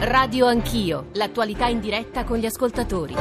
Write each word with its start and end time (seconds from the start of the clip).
Radio 0.00 0.46
Anch'io, 0.46 1.08
l'attualità 1.14 1.66
in 1.66 1.80
diretta 1.80 2.22
con 2.22 2.38
gli 2.38 2.46
ascoltatori. 2.46 3.16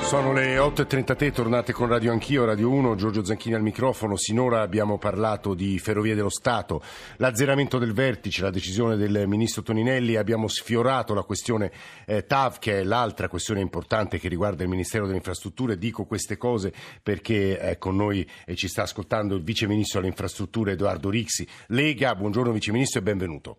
Sono 0.00 0.32
le 0.32 0.56
8.33, 0.56 1.32
tornate 1.32 1.74
con 1.74 1.86
Radio 1.88 2.12
Anch'io, 2.12 2.46
Radio 2.46 2.70
1, 2.70 2.94
Giorgio 2.94 3.22
Zanchini 3.22 3.56
al 3.56 3.60
microfono. 3.60 4.16
Sinora 4.16 4.62
abbiamo 4.62 4.96
parlato 4.96 5.52
di 5.52 5.78
Ferrovie 5.78 6.14
dello 6.14 6.30
Stato, 6.30 6.80
l'azzeramento 7.18 7.76
del 7.76 7.92
vertice, 7.92 8.40
la 8.40 8.50
decisione 8.50 8.96
del 8.96 9.24
ministro 9.26 9.60
Toninelli, 9.60 10.16
abbiamo 10.16 10.48
sfiorato 10.48 11.12
la 11.12 11.24
questione 11.24 11.70
eh, 12.06 12.24
TAV, 12.24 12.58
che 12.58 12.80
è 12.80 12.82
l'altra 12.82 13.28
questione 13.28 13.60
importante 13.60 14.18
che 14.18 14.28
riguarda 14.28 14.62
il 14.62 14.70
Ministero 14.70 15.04
delle 15.04 15.18
Infrastrutture. 15.18 15.76
Dico 15.76 16.06
queste 16.06 16.38
cose 16.38 16.72
perché 17.02 17.60
eh, 17.60 17.76
con 17.76 17.96
noi 17.96 18.26
eh, 18.46 18.54
ci 18.54 18.68
sta 18.68 18.82
ascoltando 18.82 19.34
il 19.34 19.42
Vice 19.42 19.66
Ministro 19.66 19.98
alle 19.98 20.08
Infrastrutture 20.08 20.72
Edoardo 20.72 21.10
Rixi. 21.10 21.46
Lega, 21.66 22.14
buongiorno 22.14 22.50
Vice 22.50 22.72
Ministro 22.72 23.00
e 23.00 23.02
benvenuto. 23.02 23.58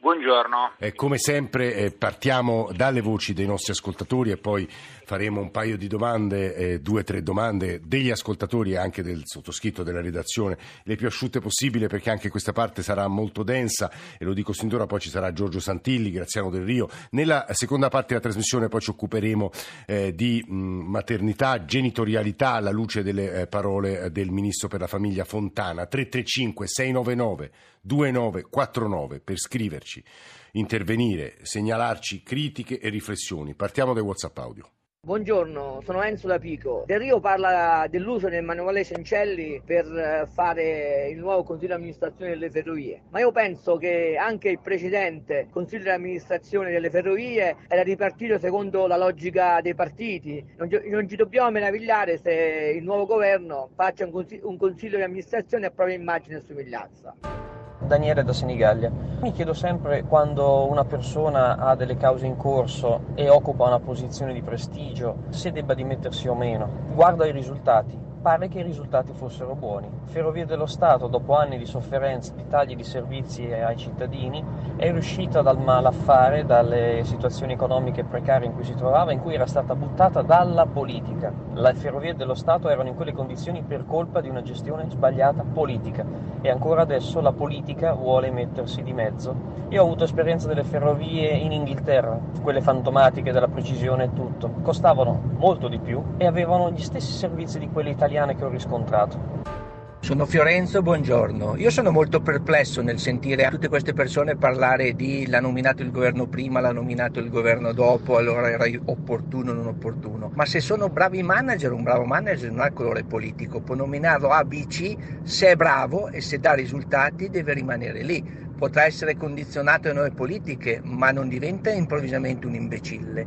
Buongiorno. 0.00 0.72
Eh, 0.78 0.94
come 0.94 1.18
sempre 1.18 1.74
eh, 1.74 1.90
partiamo 1.90 2.70
dalle 2.74 3.02
voci 3.02 3.34
dei 3.34 3.44
nostri 3.44 3.72
ascoltatori 3.72 4.30
e 4.30 4.38
poi 4.38 4.66
faremo 5.10 5.40
un 5.40 5.50
paio 5.50 5.76
di 5.76 5.88
domande, 5.88 6.54
eh, 6.54 6.80
due 6.80 7.00
o 7.00 7.02
tre 7.02 7.20
domande 7.20 7.80
degli 7.84 8.10
ascoltatori 8.10 8.74
e 8.74 8.76
anche 8.76 9.02
del 9.02 9.22
sottoscritto 9.24 9.82
della 9.82 10.00
redazione, 10.00 10.56
le 10.84 10.94
più 10.94 11.08
asciutte 11.08 11.40
possibile 11.40 11.88
perché 11.88 12.10
anche 12.10 12.28
questa 12.28 12.52
parte 12.52 12.84
sarà 12.84 13.08
molto 13.08 13.42
densa 13.42 13.90
e 14.16 14.24
lo 14.24 14.32
dico 14.32 14.52
sin 14.52 14.68
d'ora, 14.68 14.86
poi 14.86 15.00
ci 15.00 15.10
sarà 15.10 15.32
Giorgio 15.32 15.58
Santilli, 15.58 16.12
Graziano 16.12 16.48
Del 16.48 16.62
Rio. 16.62 16.88
Nella 17.10 17.44
seconda 17.50 17.88
parte 17.88 18.10
della 18.10 18.20
trasmissione 18.20 18.68
poi 18.68 18.80
ci 18.82 18.90
occuperemo 18.90 19.50
eh, 19.84 20.14
di 20.14 20.44
mh, 20.46 20.54
maternità, 20.54 21.64
genitorialità 21.64 22.52
alla 22.52 22.70
luce 22.70 23.02
delle 23.02 23.32
eh, 23.32 23.46
parole 23.48 24.12
del 24.12 24.30
Ministro 24.30 24.68
per 24.68 24.78
la 24.78 24.86
Famiglia 24.86 25.24
Fontana. 25.24 25.86
335 25.86 26.68
699 26.68 27.50
2949 27.80 29.18
per 29.18 29.38
scriverci, 29.38 30.04
intervenire, 30.52 31.38
segnalarci 31.42 32.22
critiche 32.22 32.78
e 32.78 32.88
riflessioni. 32.90 33.56
Partiamo 33.56 33.92
dai 33.92 34.04
WhatsApp 34.04 34.38
audio. 34.38 34.70
Buongiorno, 35.02 35.80
sono 35.82 36.02
Enzo 36.02 36.28
da 36.28 36.38
Pico. 36.38 36.84
Del 36.86 37.00
Rio 37.00 37.20
parla 37.20 37.86
dell'uso 37.88 38.28
del 38.28 38.44
manuale 38.44 38.84
Cencelli 38.84 39.62
per 39.64 39.86
eh, 39.86 40.28
fare 40.30 41.08
il 41.08 41.18
nuovo 41.18 41.42
consiglio 41.42 41.68
di 41.68 41.80
amministrazione 41.80 42.32
delle 42.32 42.50
ferrovie, 42.50 43.04
ma 43.08 43.18
io 43.18 43.32
penso 43.32 43.78
che 43.78 44.16
anche 44.16 44.50
il 44.50 44.60
precedente 44.60 45.48
consiglio 45.50 45.84
di 45.84 45.88
amministrazione 45.88 46.70
delle 46.70 46.90
ferrovie 46.90 47.56
era 47.66 47.82
ripartito 47.82 48.38
secondo 48.38 48.86
la 48.86 48.98
logica 48.98 49.62
dei 49.62 49.74
partiti. 49.74 50.44
Non 50.58 50.68
non 50.90 51.08
ci 51.08 51.16
dobbiamo 51.16 51.50
meravigliare 51.50 52.18
se 52.18 52.74
il 52.76 52.84
nuovo 52.84 53.06
governo 53.06 53.70
faccia 53.74 54.04
un 54.04 54.10
consiglio, 54.10 54.50
un 54.50 54.58
consiglio 54.58 54.98
di 54.98 55.02
amministrazione 55.02 55.64
a 55.64 55.70
propria 55.70 55.96
immagine 55.96 56.36
e 56.36 56.42
somiglianza. 56.46 57.49
Daniele 57.90 58.22
da 58.22 58.32
Senigallia. 58.32 58.88
Mi 59.20 59.32
chiedo 59.32 59.52
sempre 59.52 60.04
quando 60.04 60.64
una 60.68 60.84
persona 60.84 61.56
ha 61.56 61.74
delle 61.74 61.96
cause 61.96 62.24
in 62.24 62.36
corso 62.36 63.06
e 63.16 63.28
occupa 63.28 63.66
una 63.66 63.80
posizione 63.80 64.32
di 64.32 64.42
prestigio 64.42 65.24
se 65.30 65.50
debba 65.50 65.74
dimettersi 65.74 66.28
o 66.28 66.36
meno. 66.36 66.68
Guardo 66.94 67.24
i 67.24 67.32
risultati 67.32 68.09
pare 68.20 68.48
che 68.48 68.58
i 68.58 68.62
risultati 68.62 69.12
fossero 69.14 69.54
buoni. 69.54 69.88
Ferrovie 70.04 70.44
dello 70.44 70.66
Stato, 70.66 71.06
dopo 71.06 71.36
anni 71.36 71.56
di 71.56 71.64
sofferenza, 71.64 72.32
di 72.34 72.46
tagli 72.48 72.76
di 72.76 72.84
servizi 72.84 73.50
ai 73.50 73.76
cittadini, 73.76 74.44
è 74.76 74.90
riuscita 74.90 75.40
dal 75.40 75.58
malaffare, 75.58 76.44
dalle 76.44 77.00
situazioni 77.04 77.54
economiche 77.54 78.04
precarie 78.04 78.46
in 78.46 78.54
cui 78.54 78.64
si 78.64 78.74
trovava, 78.74 79.12
in 79.12 79.20
cui 79.20 79.34
era 79.34 79.46
stata 79.46 79.74
buttata 79.74 80.20
dalla 80.20 80.66
politica. 80.66 81.32
Le 81.54 81.74
ferrovie 81.74 82.14
dello 82.14 82.34
Stato 82.34 82.68
erano 82.68 82.88
in 82.88 82.94
quelle 82.94 83.12
condizioni 83.12 83.62
per 83.62 83.86
colpa 83.86 84.20
di 84.20 84.28
una 84.28 84.42
gestione 84.42 84.88
sbagliata 84.90 85.42
politica 85.42 86.04
e 86.42 86.50
ancora 86.50 86.82
adesso 86.82 87.20
la 87.20 87.32
politica 87.32 87.94
vuole 87.94 88.30
mettersi 88.30 88.82
di 88.82 88.92
mezzo. 88.92 89.58
Io 89.70 89.80
ho 89.80 89.84
avuto 89.84 90.04
esperienza 90.04 90.48
delle 90.48 90.64
ferrovie 90.64 91.30
in 91.30 91.52
Inghilterra, 91.52 92.18
quelle 92.42 92.60
fantomatiche 92.60 93.32
della 93.32 93.48
precisione 93.48 94.04
e 94.04 94.12
tutto. 94.12 94.50
Costavano 94.62 95.20
molto 95.36 95.68
di 95.68 95.78
più 95.78 96.02
e 96.16 96.26
avevano 96.26 96.70
gli 96.70 96.80
stessi 96.80 97.12
servizi 97.12 97.58
di 97.58 97.70
quelle 97.70 97.90
italiane 97.90 98.09
italiane 98.10 98.34
che 98.34 98.44
ho 98.44 98.48
riscontrato. 98.48 99.68
Sono 100.00 100.24
Fiorenzo, 100.24 100.82
buongiorno. 100.82 101.56
Io 101.56 101.70
sono 101.70 101.90
molto 101.90 102.20
perplesso 102.20 102.80
nel 102.80 102.98
sentire 102.98 103.48
tutte 103.50 103.68
queste 103.68 103.92
persone 103.92 104.34
parlare 104.34 104.94
di 104.94 105.26
l'ha 105.28 105.40
nominato 105.40 105.82
il 105.82 105.90
governo 105.90 106.26
prima, 106.26 106.58
l'ha 106.60 106.72
nominato 106.72 107.20
il 107.20 107.28
governo 107.28 107.72
dopo, 107.72 108.16
allora 108.16 108.50
era 108.50 108.64
opportuno 108.86 109.50
o 109.50 109.54
non 109.54 109.66
opportuno. 109.66 110.32
Ma 110.34 110.46
se 110.46 110.60
sono 110.60 110.88
bravi 110.88 111.22
manager, 111.22 111.72
un 111.72 111.82
bravo 111.82 112.04
manager 112.04 112.50
non 112.50 112.60
ha 112.60 112.66
il 112.66 112.72
colore 112.72 113.04
politico, 113.04 113.60
può 113.60 113.74
nominarlo 113.74 114.30
A, 114.30 114.42
B, 114.42 114.66
C, 114.66 114.96
se 115.22 115.48
è 115.50 115.56
bravo 115.56 116.08
e 116.08 116.22
se 116.22 116.38
dà 116.38 116.54
risultati 116.54 117.28
deve 117.28 117.52
rimanere 117.52 118.02
lì. 118.02 118.48
Potrà 118.56 118.86
essere 118.86 119.16
condizionato 119.16 119.90
a 119.90 119.92
noi 119.92 120.10
politiche, 120.10 120.80
ma 120.82 121.10
non 121.10 121.28
diventa 121.28 121.70
improvvisamente 121.70 122.46
un 122.46 122.54
imbecille. 122.54 123.26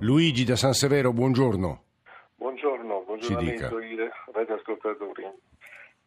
Luigi 0.00 0.44
da 0.44 0.56
San 0.56 0.74
Severo, 0.74 1.12
buongiorno. 1.12 1.85
Buongiorno, 3.16 3.42
buongiorno 3.42 3.78
ai 3.78 4.10
radioascoltatori. 4.32 5.24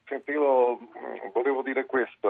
Senti, 0.06 0.32
io 0.32 0.78
mm, 0.78 1.32
volevo 1.34 1.62
dire 1.64 1.86
questo, 1.86 2.28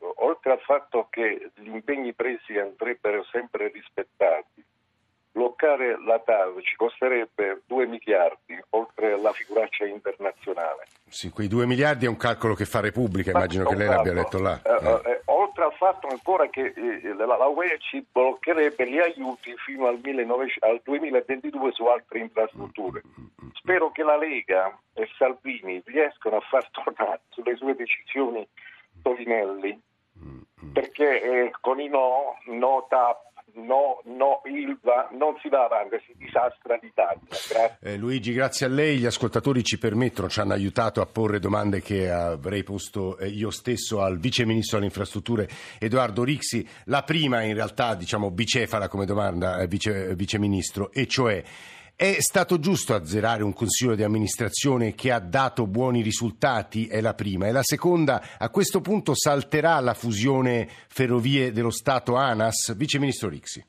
uh, 0.00 0.24
oltre 0.24 0.52
al 0.52 0.60
fatto 0.60 1.08
che 1.10 1.50
gli 1.56 1.68
impegni 1.68 2.12
presi 2.12 2.56
andrebbero 2.56 3.24
sempre 3.30 3.68
rispettati, 3.68 4.64
bloccare 5.32 6.00
la 6.04 6.20
TAV 6.20 6.60
ci 6.60 6.76
costerebbe 6.76 7.62
2 7.66 7.86
miliardi, 7.86 8.60
oltre 8.70 9.12
alla 9.12 9.32
figuraccia 9.32 9.84
internazionale. 9.84 10.86
Sì, 11.08 11.30
quei 11.30 11.48
2 11.48 11.66
miliardi 11.66 12.06
è 12.06 12.08
un 12.08 12.16
calcolo 12.16 12.54
che 12.54 12.64
fa 12.64 12.80
Repubblica, 12.80 13.30
immagino 13.30 13.64
che 13.64 13.76
lei 13.76 13.88
l'abbia 13.88 14.12
letto 14.12 14.40
là. 14.40 14.60
Eh, 14.62 15.19
oltre 15.60 15.64
al 15.64 15.72
fatto 15.74 16.06
ancora 16.08 16.48
che 16.48 16.72
eh, 16.74 17.14
la, 17.14 17.36
la 17.36 17.46
UE 17.46 17.78
ci 17.78 18.04
bloccherebbe 18.10 18.88
gli 18.88 18.98
aiuti 18.98 19.54
fino 19.64 19.86
al, 19.86 19.98
19, 19.98 20.54
al 20.60 20.80
2022 20.82 21.72
su 21.72 21.84
altre 21.84 22.20
infrastrutture. 22.20 23.02
Mm, 23.06 23.22
mm, 23.22 23.46
mm, 23.46 23.48
Spero 23.52 23.90
che 23.90 24.02
la 24.02 24.16
Lega 24.16 24.76
e 24.94 25.08
Salvini 25.16 25.82
riescano 25.84 26.36
a 26.36 26.40
far 26.40 26.68
tornare 26.72 27.20
sulle 27.28 27.56
sue 27.56 27.74
decisioni 27.74 28.46
Tolinelli, 29.02 29.80
perché 30.72 31.22
eh, 31.22 31.50
con 31.60 31.80
i 31.80 31.88
no, 31.88 32.38
no 32.46 32.86
TAP, 32.88 33.29
no, 33.54 34.00
no 34.04 34.42
Ilva, 34.44 35.08
non 35.12 35.36
si 35.40 35.48
va 35.48 35.64
avanti, 35.64 35.96
si 36.06 36.14
disastra 36.16 36.78
l'Italia. 36.80 37.78
Eh, 37.80 37.96
Luigi, 37.96 38.32
grazie 38.32 38.66
a 38.66 38.68
lei. 38.68 38.98
Gli 38.98 39.06
ascoltatori 39.06 39.62
ci 39.62 39.78
permettono, 39.78 40.28
ci 40.28 40.40
hanno 40.40 40.52
aiutato 40.52 41.00
a 41.00 41.06
porre 41.06 41.38
domande 41.38 41.80
che 41.80 42.10
avrei 42.10 42.62
posto 42.62 43.18
eh, 43.18 43.28
io 43.28 43.50
stesso 43.50 44.02
al 44.02 44.18
Vice 44.18 44.44
Ministro 44.44 44.76
delle 44.76 44.88
Infrastrutture 44.88 45.48
Edoardo 45.78 46.24
Rixi. 46.24 46.66
La 46.84 47.02
prima 47.02 47.42
in 47.42 47.54
realtà, 47.54 47.94
diciamo, 47.94 48.30
bicefala 48.30 48.88
come 48.88 49.06
domanda, 49.06 49.58
eh, 49.58 49.66
Vice, 49.66 50.14
Vice 50.14 50.38
Ministro, 50.38 50.90
e 50.92 51.06
cioè 51.06 51.42
è 52.00 52.22
stato 52.22 52.58
giusto 52.58 52.94
azzerare 52.94 53.42
un 53.42 53.52
consiglio 53.52 53.94
di 53.94 54.02
amministrazione 54.02 54.94
che 54.94 55.12
ha 55.12 55.20
dato 55.20 55.66
buoni 55.66 56.00
risultati? 56.00 56.86
È 56.86 56.98
la 57.02 57.12
prima. 57.12 57.46
E 57.46 57.52
la 57.52 57.62
seconda, 57.62 58.38
a 58.38 58.48
questo 58.48 58.80
punto 58.80 59.14
salterà 59.14 59.78
la 59.80 59.92
fusione 59.92 60.66
Ferrovie 60.88 61.52
dello 61.52 61.68
Stato 61.68 62.16
ANAS? 62.16 62.74
Vice 62.74 62.98
Ministro 62.98 63.28
Rixi. 63.28 63.62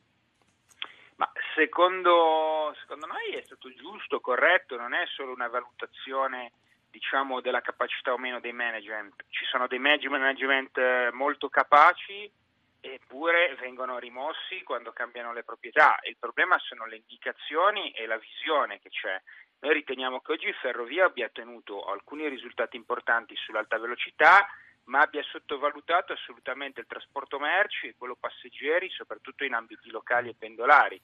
Ma 1.18 1.30
secondo, 1.56 2.74
secondo 2.80 3.06
noi 3.06 3.38
è 3.38 3.44
stato 3.44 3.68
giusto, 3.74 4.22
corretto, 4.22 4.78
non 4.78 4.94
è 4.94 5.04
solo 5.14 5.34
una 5.34 5.50
valutazione 5.50 6.54
diciamo, 6.90 7.42
della 7.42 7.60
capacità 7.60 8.14
o 8.14 8.18
meno 8.18 8.40
dei 8.40 8.54
management. 8.54 9.26
Ci 9.28 9.44
sono 9.52 9.68
dei 9.68 9.80
management 9.80 10.78
eh, 10.78 11.10
molto 11.12 11.50
capaci 11.50 12.32
eppure 12.82 13.56
vengono 13.60 14.00
rimossi 14.00 14.64
quando 14.64 14.92
cambiano 14.92 15.32
le 15.32 15.44
proprietà. 15.44 16.00
Il 16.04 16.18
problema 16.20 16.58
sono 16.60 16.86
le 16.86 16.98
indicazioni 16.98 17.92
e 17.92 18.06
la 18.06 18.18
visione 18.18 18.80
che 18.80 18.90
c'è. 18.90 19.22
Noi 19.60 19.74
riteniamo 19.74 20.20
che 20.20 20.32
oggi 20.34 20.52
Ferrovia 20.54 21.06
abbia 21.06 21.28
ottenuto 21.28 21.86
alcuni 21.86 22.28
risultati 22.28 22.76
importanti 22.76 23.36
sull'alta 23.36 23.78
velocità, 23.78 24.48
ma 24.86 25.02
abbia 25.02 25.22
sottovalutato 25.24 26.14
assolutamente 26.14 26.82
il 26.82 26.88
trasporto 26.88 27.38
merci 27.38 27.88
e 27.88 27.96
quello 27.96 28.18
passeggeri, 28.20 28.90
soprattutto 28.90 29.44
in 29.44 29.54
ambiti 29.54 29.90
locali 29.92 30.30
e 30.30 30.36
pendolari 30.38 31.00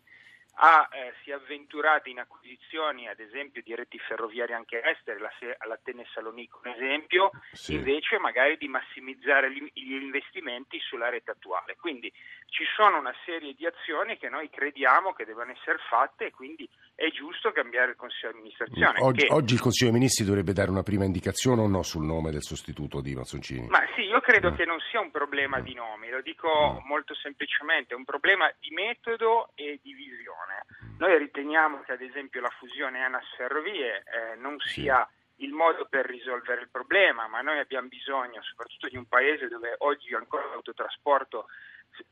ha, 0.60 0.88
eh, 0.92 1.14
si 1.24 1.30
è 1.30 1.34
avventurato 1.34 2.10
in 2.10 2.20
acquisizioni 2.20 3.08
ad 3.08 3.20
esempio 3.20 3.62
di 3.62 3.76
reti 3.76 4.00
ferroviarie 4.00 4.56
anche 4.56 4.82
estere, 4.84 5.20
la, 5.20 5.32
la 5.68 5.80
Tene 5.84 6.06
Salonico 6.14 6.62
un 6.64 6.72
esempio, 6.72 7.32
sì. 7.52 7.76
invece 7.76 8.18
magari 8.18 8.58
di 8.58 8.68
massimizzare 8.68 9.52
gli, 9.52 9.70
gli, 9.74 9.94
investimenti 9.94 10.80
sulla 10.80 11.10
rete 11.10 11.32
attuale. 11.32 11.76
Quindi 11.76 12.12
ci 12.48 12.64
sono 12.76 12.98
una 12.98 13.14
serie 13.26 13.54
di 13.54 13.66
azioni 13.66 14.18
che 14.18 14.30
noi 14.30 14.50
crediamo 14.50 15.14
che 15.14 15.26
devono 15.26 15.52
essere 15.52 15.78
fatte 15.90 16.28
e 16.28 16.32
quindi 16.32 16.68
è 16.98 17.12
giusto 17.12 17.52
cambiare 17.52 17.92
il 17.92 17.96
Consiglio 17.96 18.32
di 18.32 18.38
amministrazione. 18.38 19.00
Oggi, 19.02 19.28
che... 19.28 19.32
oggi, 19.32 19.54
il 19.54 19.62
Consiglio 19.62 19.92
dei 19.92 20.00
Ministri 20.00 20.26
dovrebbe 20.26 20.52
dare 20.52 20.72
una 20.72 20.82
prima 20.82 21.04
indicazione 21.06 21.62
o 21.62 21.68
no 21.68 21.84
sul 21.84 22.04
nome 22.04 22.32
del 22.32 22.42
sostituto 22.42 23.02
di 23.02 23.14
Mazzoncini? 23.14 23.68
Ma 23.68 23.86
sì, 23.94 24.02
io 24.02 24.20
credo 24.20 24.50
mm. 24.50 24.56
che 24.56 24.66
non 24.66 24.80
sia 24.90 25.00
un 25.00 25.12
problema 25.12 25.60
mm. 25.60 25.62
di 25.62 25.76
nomi, 25.76 26.10
lo 26.10 26.22
dico 26.22 26.50
mm. 26.50 26.88
molto 26.88 27.14
semplicemente, 27.14 27.94
è 27.94 27.98
un 27.98 28.04
problema 28.04 28.52
di 28.60 28.72
metodo 28.72 29.52
e 29.54 29.80
di 29.84 29.94
visione. 29.94 30.66
Mm. 30.86 30.98
Noi 30.98 31.18
riteniamo 31.20 31.82
che 31.82 31.92
ad 31.92 32.02
esempio 32.02 32.42
la 32.42 32.52
fusione 32.58 33.04
ANAS 33.04 33.30
Ferrovie 33.38 33.98
eh, 34.02 34.36
non 34.38 34.58
sì. 34.58 34.82
sia 34.82 35.08
il 35.36 35.52
modo 35.52 35.86
per 35.88 36.08
risolvere 36.08 36.62
il 36.62 36.70
problema, 36.72 37.28
ma 37.28 37.42
noi 37.42 37.60
abbiamo 37.60 37.90
bisogno 37.90 38.42
soprattutto 38.42 38.88
di 38.88 38.98
un 38.98 39.06
paese 39.06 39.48
dove 39.48 39.76
oggi 39.78 40.16
ancora 40.16 40.48
l'autotrasporto 40.48 41.46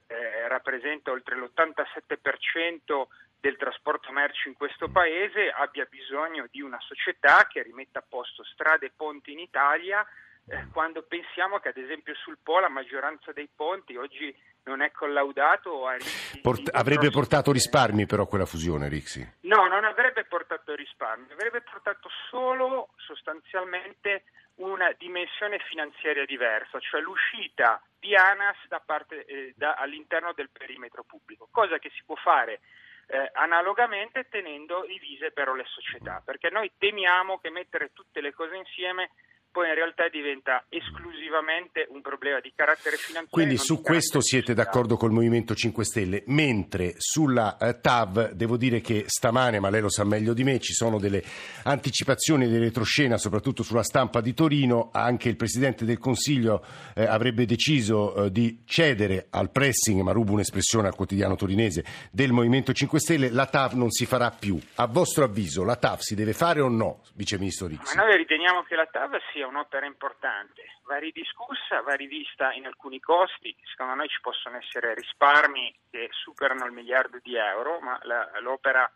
eh, 0.08 0.48
rappresenta 0.48 1.12
oltre 1.12 1.36
l'87% 1.36 3.08
del 3.46 3.58
trasporto 3.58 4.12
merci 4.12 4.48
in 4.48 4.56
questo 4.56 4.90
paese, 4.90 5.52
abbia 5.52 5.86
bisogno 5.88 6.48
di 6.50 6.62
una 6.62 6.80
società 6.82 7.46
che 7.48 7.62
rimetta 7.62 8.00
a 8.00 8.06
posto 8.08 8.44
strade 8.44 8.88
e 8.88 8.92
ponti 8.96 9.34
in 9.34 9.38
Italia, 9.38 10.04
eh, 10.48 10.66
quando 10.74 11.04
pensiamo 11.04 11.60
che 11.60 11.70
ad 11.70 11.78
esempio 11.78 12.16
sul 12.16 12.40
Po 12.42 12.60
la 12.60 12.70
maggioranza 12.70 13.32
dei 13.34 13.48
ponti 13.56 13.96
oggi 13.98 14.36
non 14.64 14.82
è 14.82 14.90
collaudato 14.90 15.88
rischi 15.90 16.42
Port- 16.42 16.70
avrebbe 16.74 17.12
portato 17.12 17.52
risparmi 17.52 18.08
però 18.08 18.26
quella 18.26 18.48
fusione, 18.48 18.90
Rixi? 18.90 19.22
No, 19.42 19.68
non 19.68 19.86
avrebbe 19.86 20.26
portato 20.26 20.74
risparmi, 20.74 21.32
avrebbe 21.32 21.62
portato 21.62 22.10
solo 22.32 22.90
sostanzialmente 22.96 24.24
una 24.56 24.92
dimensione 24.98 25.60
finanziaria 25.70 26.26
diversa, 26.26 26.80
cioè 26.80 27.00
l'uscita 27.00 27.80
di 28.00 28.16
ANAS 28.16 28.58
da 28.68 28.82
parte, 28.84 29.24
eh, 29.26 29.54
da, 29.56 29.76
all'interno 29.76 30.34
del 30.34 30.50
perimetro 30.50 31.04
pubblico, 31.04 31.48
cosa 31.52 31.78
che 31.78 31.92
si 31.94 32.02
può 32.04 32.16
fare 32.16 32.62
eh, 33.08 33.30
analogamente 33.34 34.28
tenendo 34.30 34.86
divise 34.86 35.32
però 35.32 35.54
le 35.54 35.66
società, 35.66 36.22
perché 36.24 36.50
noi 36.50 36.72
temiamo 36.78 37.40
che 37.40 37.50
mettere 37.50 37.92
tutte 37.94 38.22
le 38.22 38.34
cose 38.34 38.56
insieme 38.56 39.12
poi 39.56 39.70
in 39.70 39.76
realtà 39.76 40.10
diventa 40.10 40.66
esclusivamente 40.68 41.88
un 41.90 42.02
problema 42.02 42.42
di 42.42 42.52
carattere 42.54 42.98
finanziario. 42.98 43.30
Quindi 43.30 43.56
su 43.56 43.82
questo 43.82 44.20
siete 44.20 44.54
d'accordo 44.54 44.98
col 44.98 45.12
Movimento 45.12 45.56
5 45.56 45.86
Stelle, 45.86 46.24
mentre 46.26 46.96
sulla 46.98 47.56
eh, 47.56 47.80
TAV 47.80 48.32
devo 48.32 48.58
dire 48.58 48.82
che 48.82 49.06
stamane, 49.08 49.62
ma 49.62 49.70
lei 49.70 49.80
lo 49.80 49.90
sa 49.90 50.04
meglio 50.04 50.34
di 50.34 50.44
me, 50.44 50.60
ci 50.60 50.74
sono 50.74 51.00
delle 51.00 51.24
anticipazioni 51.64 52.50
di 52.50 52.58
retroscena, 52.58 53.18
soprattutto 53.18 53.64
sulla 53.64 53.84
stampa 53.84 54.20
di 54.20 54.34
Torino, 54.34 54.90
anche 54.92 55.30
il 55.30 55.38
Presidente 55.38 55.86
del 55.86 56.00
Consiglio 56.00 56.62
eh, 56.94 57.06
avrebbe 57.06 57.46
deciso 57.46 58.26
eh, 58.26 58.32
di 58.34 58.64
cedere 58.66 59.28
al 59.30 59.52
pressing, 59.52 60.02
ma 60.02 60.12
rubo 60.12 60.34
un'espressione 60.34 60.90
al 60.90 60.96
quotidiano 60.96 61.38
torinese, 61.38 61.86
del 62.12 62.34
Movimento 62.34 62.74
5 62.74 63.00
Stelle, 63.00 63.30
la 63.30 63.46
TAV 63.46 63.72
non 63.72 63.90
si 63.90 64.06
farà 64.06 64.32
più. 64.32 64.60
A 64.76 64.88
vostro 64.88 65.24
avviso 65.24 65.64
la 65.64 65.78
TAV 65.78 66.00
si 66.00 66.14
deve 66.14 66.34
fare 66.34 66.60
o 66.60 66.68
no, 66.68 67.04
Vice 67.14 67.38
Ministro 67.38 67.68
Rixi? 67.68 67.96
Ma 67.96 68.04
noi 68.04 68.18
riteniamo 68.18 68.64
che 68.64 68.76
la 68.76 68.86
TAV 68.92 69.16
sia 69.32 69.44
un'opera 69.46 69.86
importante, 69.86 70.64
va 70.84 70.98
ridiscussa, 70.98 71.82
va 71.82 71.94
rivista 71.94 72.52
in 72.54 72.66
alcuni 72.66 73.00
costi, 73.00 73.56
secondo 73.64 73.94
noi 73.96 74.08
ci 74.08 74.20
possono 74.22 74.58
essere 74.58 74.94
risparmi 74.94 75.74
che 75.90 76.10
superano 76.12 76.66
il 76.66 76.72
miliardo 76.72 77.20
di 77.22 77.36
euro, 77.36 77.80
ma 77.80 78.00
la, 78.04 78.30
l'opera 78.40 78.92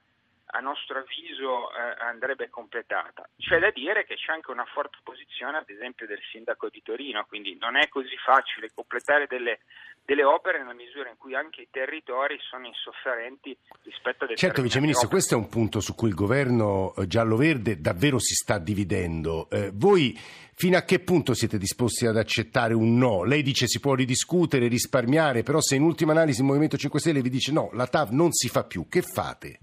a 0.51 0.59
nostro 0.59 0.99
avviso 0.99 1.71
eh, 1.71 1.95
andrebbe 1.99 2.49
completata. 2.49 3.27
C'è 3.37 3.59
da 3.59 3.69
dire 3.69 4.05
che 4.05 4.15
c'è 4.15 4.31
anche 4.31 4.51
una 4.51 4.65
forte 4.65 4.97
posizione, 5.03 5.57
ad 5.57 5.69
esempio, 5.69 6.07
del 6.07 6.21
sindaco 6.31 6.69
di 6.69 6.81
Torino, 6.81 7.25
quindi 7.25 7.55
non 7.59 7.75
è 7.75 7.87
così 7.87 8.17
facile 8.17 8.71
completare 8.73 9.27
delle, 9.27 9.59
delle 10.09 10.23
opere 10.23 10.57
nella 10.57 10.73
misura 10.73 11.07
in 11.11 11.17
cui 11.19 11.35
anche 11.35 11.61
i 11.61 11.67
territori 11.69 12.35
sono 12.49 12.65
insofferenti 12.65 13.55
rispetto 13.83 14.23
a 14.23 14.27
dei 14.27 14.37
Certo, 14.37 14.63
Vice 14.63 14.79
Ministro, 14.79 15.07
questo 15.07 15.35
è 15.35 15.37
un 15.37 15.47
punto 15.47 15.81
su 15.81 15.93
cui 15.93 16.09
il 16.09 16.15
governo 16.15 16.95
eh, 16.95 17.05
giallo-verde 17.05 17.79
davvero 17.79 18.17
si 18.17 18.33
sta 18.33 18.57
dividendo. 18.57 19.47
Eh, 19.51 19.69
voi 19.71 20.17
fino 20.55 20.77
a 20.77 20.81
che 20.81 20.97
punto 20.97 21.35
siete 21.35 21.59
disposti 21.59 22.07
ad 22.07 22.17
accettare 22.17 22.73
un 22.73 22.97
no? 22.97 23.23
Lei 23.23 23.43
dice 23.43 23.67
si 23.67 23.79
può 23.79 23.93
ridiscutere, 23.93 24.67
risparmiare, 24.67 25.43
però 25.43 25.61
se 25.61 25.75
in 25.75 25.83
ultima 25.83 26.13
analisi 26.13 26.39
il 26.39 26.47
Movimento 26.47 26.75
5 26.75 26.99
Stelle 26.99 27.21
vi 27.21 27.29
dice 27.29 27.51
no, 27.51 27.69
la 27.73 27.85
TAV 27.85 28.09
non 28.09 28.31
si 28.31 28.49
fa 28.49 28.63
più, 28.63 28.87
che 28.87 29.03
fate? 29.03 29.59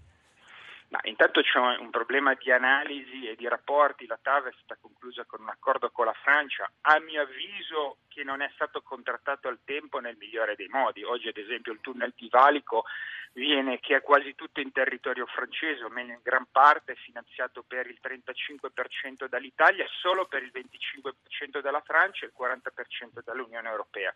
Ma 0.88 1.00
intanto 1.03 1.41
c'è 1.41 1.59
un 1.59 1.91
problema 1.91 2.35
di 2.35 2.53
analisi 2.53 3.27
e 3.27 3.35
di 3.35 3.49
rapporti, 3.49 4.06
la 4.06 4.19
TAV 4.21 4.47
è 4.47 4.53
stata 4.55 4.79
conclusa 4.81 5.25
con 5.25 5.41
un 5.41 5.49
accordo 5.49 5.91
con 5.91 6.06
la 6.06 6.12
Francia, 6.12 6.71
a 6.83 7.00
mio 7.00 7.23
avviso 7.23 7.99
che 8.09 8.23
non 8.23 8.41
è 8.41 8.49
stato 8.55 8.83
contrattato 8.83 9.49
al 9.49 9.59
tempo 9.65 9.99
nel 9.99 10.17
migliore 10.17 10.55
dei 10.55 10.69
modi. 10.69 11.03
Oggi 11.03 11.29
ad 11.29 11.37
esempio 11.37 11.73
il 11.73 11.81
tunnel 11.81 12.12
di 12.17 12.29
Valico 12.31 12.85
viene, 13.33 13.81
che 13.81 13.97
è 13.97 14.00
quasi 14.00 14.35
tutto 14.35 14.61
in 14.61 14.73
territorio 14.73 15.27
francese, 15.27 15.85
o 15.85 15.91
meno 15.91 16.12
in 16.12 16.21
gran 16.23 16.47
parte 16.50 16.94
finanziato 16.94 17.62
per 17.62 17.87
il 17.87 17.99
35% 18.00 19.27
dall'Italia, 19.29 19.87
solo 20.00 20.27
per 20.27 20.43
il 20.43 20.53
25% 20.55 21.61
dalla 21.61 21.83
Francia 21.83 22.25
e 22.25 22.29
il 22.29 22.35
40% 22.38 23.23
dall'Unione 23.25 23.69
Europea. 23.69 24.12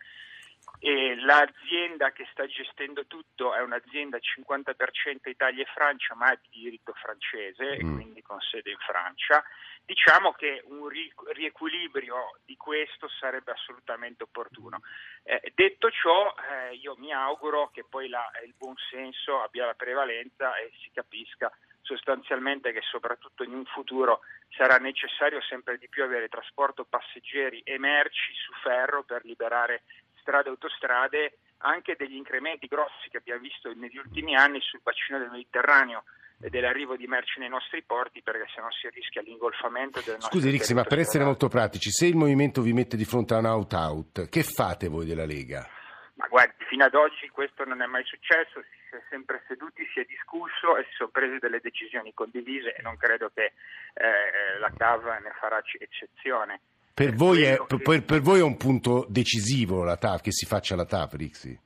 E 0.79 1.15
l'azienda 1.15 2.11
che 2.11 2.27
sta 2.31 2.47
gestendo 2.47 3.05
tutto 3.05 3.53
è 3.53 3.61
un'azienda 3.61 4.17
50% 4.17 5.29
Italia 5.29 5.63
e 5.63 5.71
Francia, 5.73 6.15
ma 6.15 6.33
di 6.49 6.59
diritto 6.61 6.93
francese, 6.93 7.83
mm. 7.83 7.95
quindi 7.95 8.21
con 8.21 8.39
sede 8.39 8.71
in 8.71 8.77
Francia. 8.77 9.43
Diciamo 9.85 10.31
che 10.31 10.63
un 10.65 10.87
riequilibrio 10.87 12.39
di 12.45 12.55
questo 12.55 13.07
sarebbe 13.09 13.51
assolutamente 13.51 14.23
opportuno. 14.23 14.79
Eh, 15.23 15.51
detto 15.53 15.91
ciò, 15.91 16.33
eh, 16.49 16.75
io 16.75 16.95
mi 16.97 17.11
auguro 17.11 17.69
che 17.71 17.83
poi 17.87 18.07
la, 18.07 18.29
il 18.43 18.53
buon 18.57 18.75
senso 18.89 19.41
abbia 19.41 19.65
la 19.65 19.73
prevalenza 19.73 20.55
e 20.55 20.71
si 20.81 20.89
capisca 20.91 21.51
sostanzialmente 21.81 22.71
che 22.71 22.81
soprattutto 22.81 23.43
in 23.43 23.53
un 23.53 23.65
futuro 23.65 24.21
sarà 24.49 24.77
necessario 24.77 25.41
sempre 25.41 25.77
di 25.77 25.89
più 25.89 26.03
avere 26.03 26.29
trasporto 26.29 26.85
passeggeri 26.85 27.61
e 27.63 27.77
merci 27.77 28.33
su 28.33 28.53
ferro 28.63 29.03
per 29.03 29.25
liberare 29.25 29.83
strade 30.21 30.47
e 30.47 30.51
autostrade, 30.51 31.37
anche 31.59 31.95
degli 31.97 32.15
incrementi 32.15 32.67
grossi 32.67 33.09
che 33.09 33.17
abbiamo 33.17 33.41
visto 33.41 33.71
negli 33.73 33.97
ultimi 33.97 34.35
anni 34.35 34.59
sul 34.61 34.81
bacino 34.81 35.19
del 35.19 35.29
Mediterraneo 35.29 36.03
e 36.41 36.49
dell'arrivo 36.49 36.95
di 36.95 37.05
merci 37.05 37.39
nei 37.39 37.49
nostri 37.49 37.83
porti 37.83 38.21
perché 38.21 38.45
se 38.53 38.61
no 38.61 38.71
si 38.71 38.89
rischia 38.89 39.21
l'ingolfamento 39.21 40.01
del 40.01 40.15
nostro 40.15 40.31
Scusi 40.31 40.49
Rixi, 40.49 40.73
ma 40.73 40.83
per 40.83 40.99
essere 40.99 41.23
molto 41.23 41.47
pratici, 41.47 41.91
se 41.91 42.07
il 42.07 42.15
movimento 42.15 42.61
vi 42.61 42.73
mette 42.73 42.97
di 42.97 43.05
fronte 43.05 43.35
a 43.35 43.37
un 43.37 43.45
out-out, 43.45 44.29
che 44.29 44.43
fate 44.43 44.87
voi 44.87 45.05
della 45.05 45.25
Lega? 45.25 45.67
Ma 46.15 46.27
guardi, 46.27 46.63
fino 46.65 46.83
ad 46.85 46.95
oggi 46.95 47.29
questo 47.29 47.63
non 47.63 47.81
è 47.81 47.85
mai 47.85 48.03
successo, 48.05 48.61
si 48.61 48.95
è 48.95 49.01
sempre 49.09 49.43
seduti, 49.47 49.87
si 49.93 50.01
è 50.01 50.05
discusso 50.05 50.77
e 50.77 50.83
si 50.85 50.95
sono 50.97 51.09
prese 51.09 51.39
delle 51.39 51.59
decisioni 51.61 52.13
condivise 52.13 52.75
e 52.75 52.81
non 52.81 52.97
credo 52.97 53.31
che 53.33 53.53
eh, 53.93 54.59
la 54.59 54.71
CAV 54.75 55.05
ne 55.21 55.31
farà 55.39 55.61
eccezione. 55.79 56.61
Per 57.01 57.15
voi, 57.15 57.41
è, 57.41 57.57
per, 57.65 58.03
per 58.03 58.21
voi, 58.21 58.41
è, 58.41 58.43
un 58.43 58.57
punto 58.57 59.07
decisivo 59.09 59.83
la 59.83 59.97
TAV, 59.97 60.21
che 60.21 60.31
si 60.31 60.45
faccia 60.45 60.75
la 60.75 60.85
TAV, 60.85 61.15
Rixi? 61.15 61.59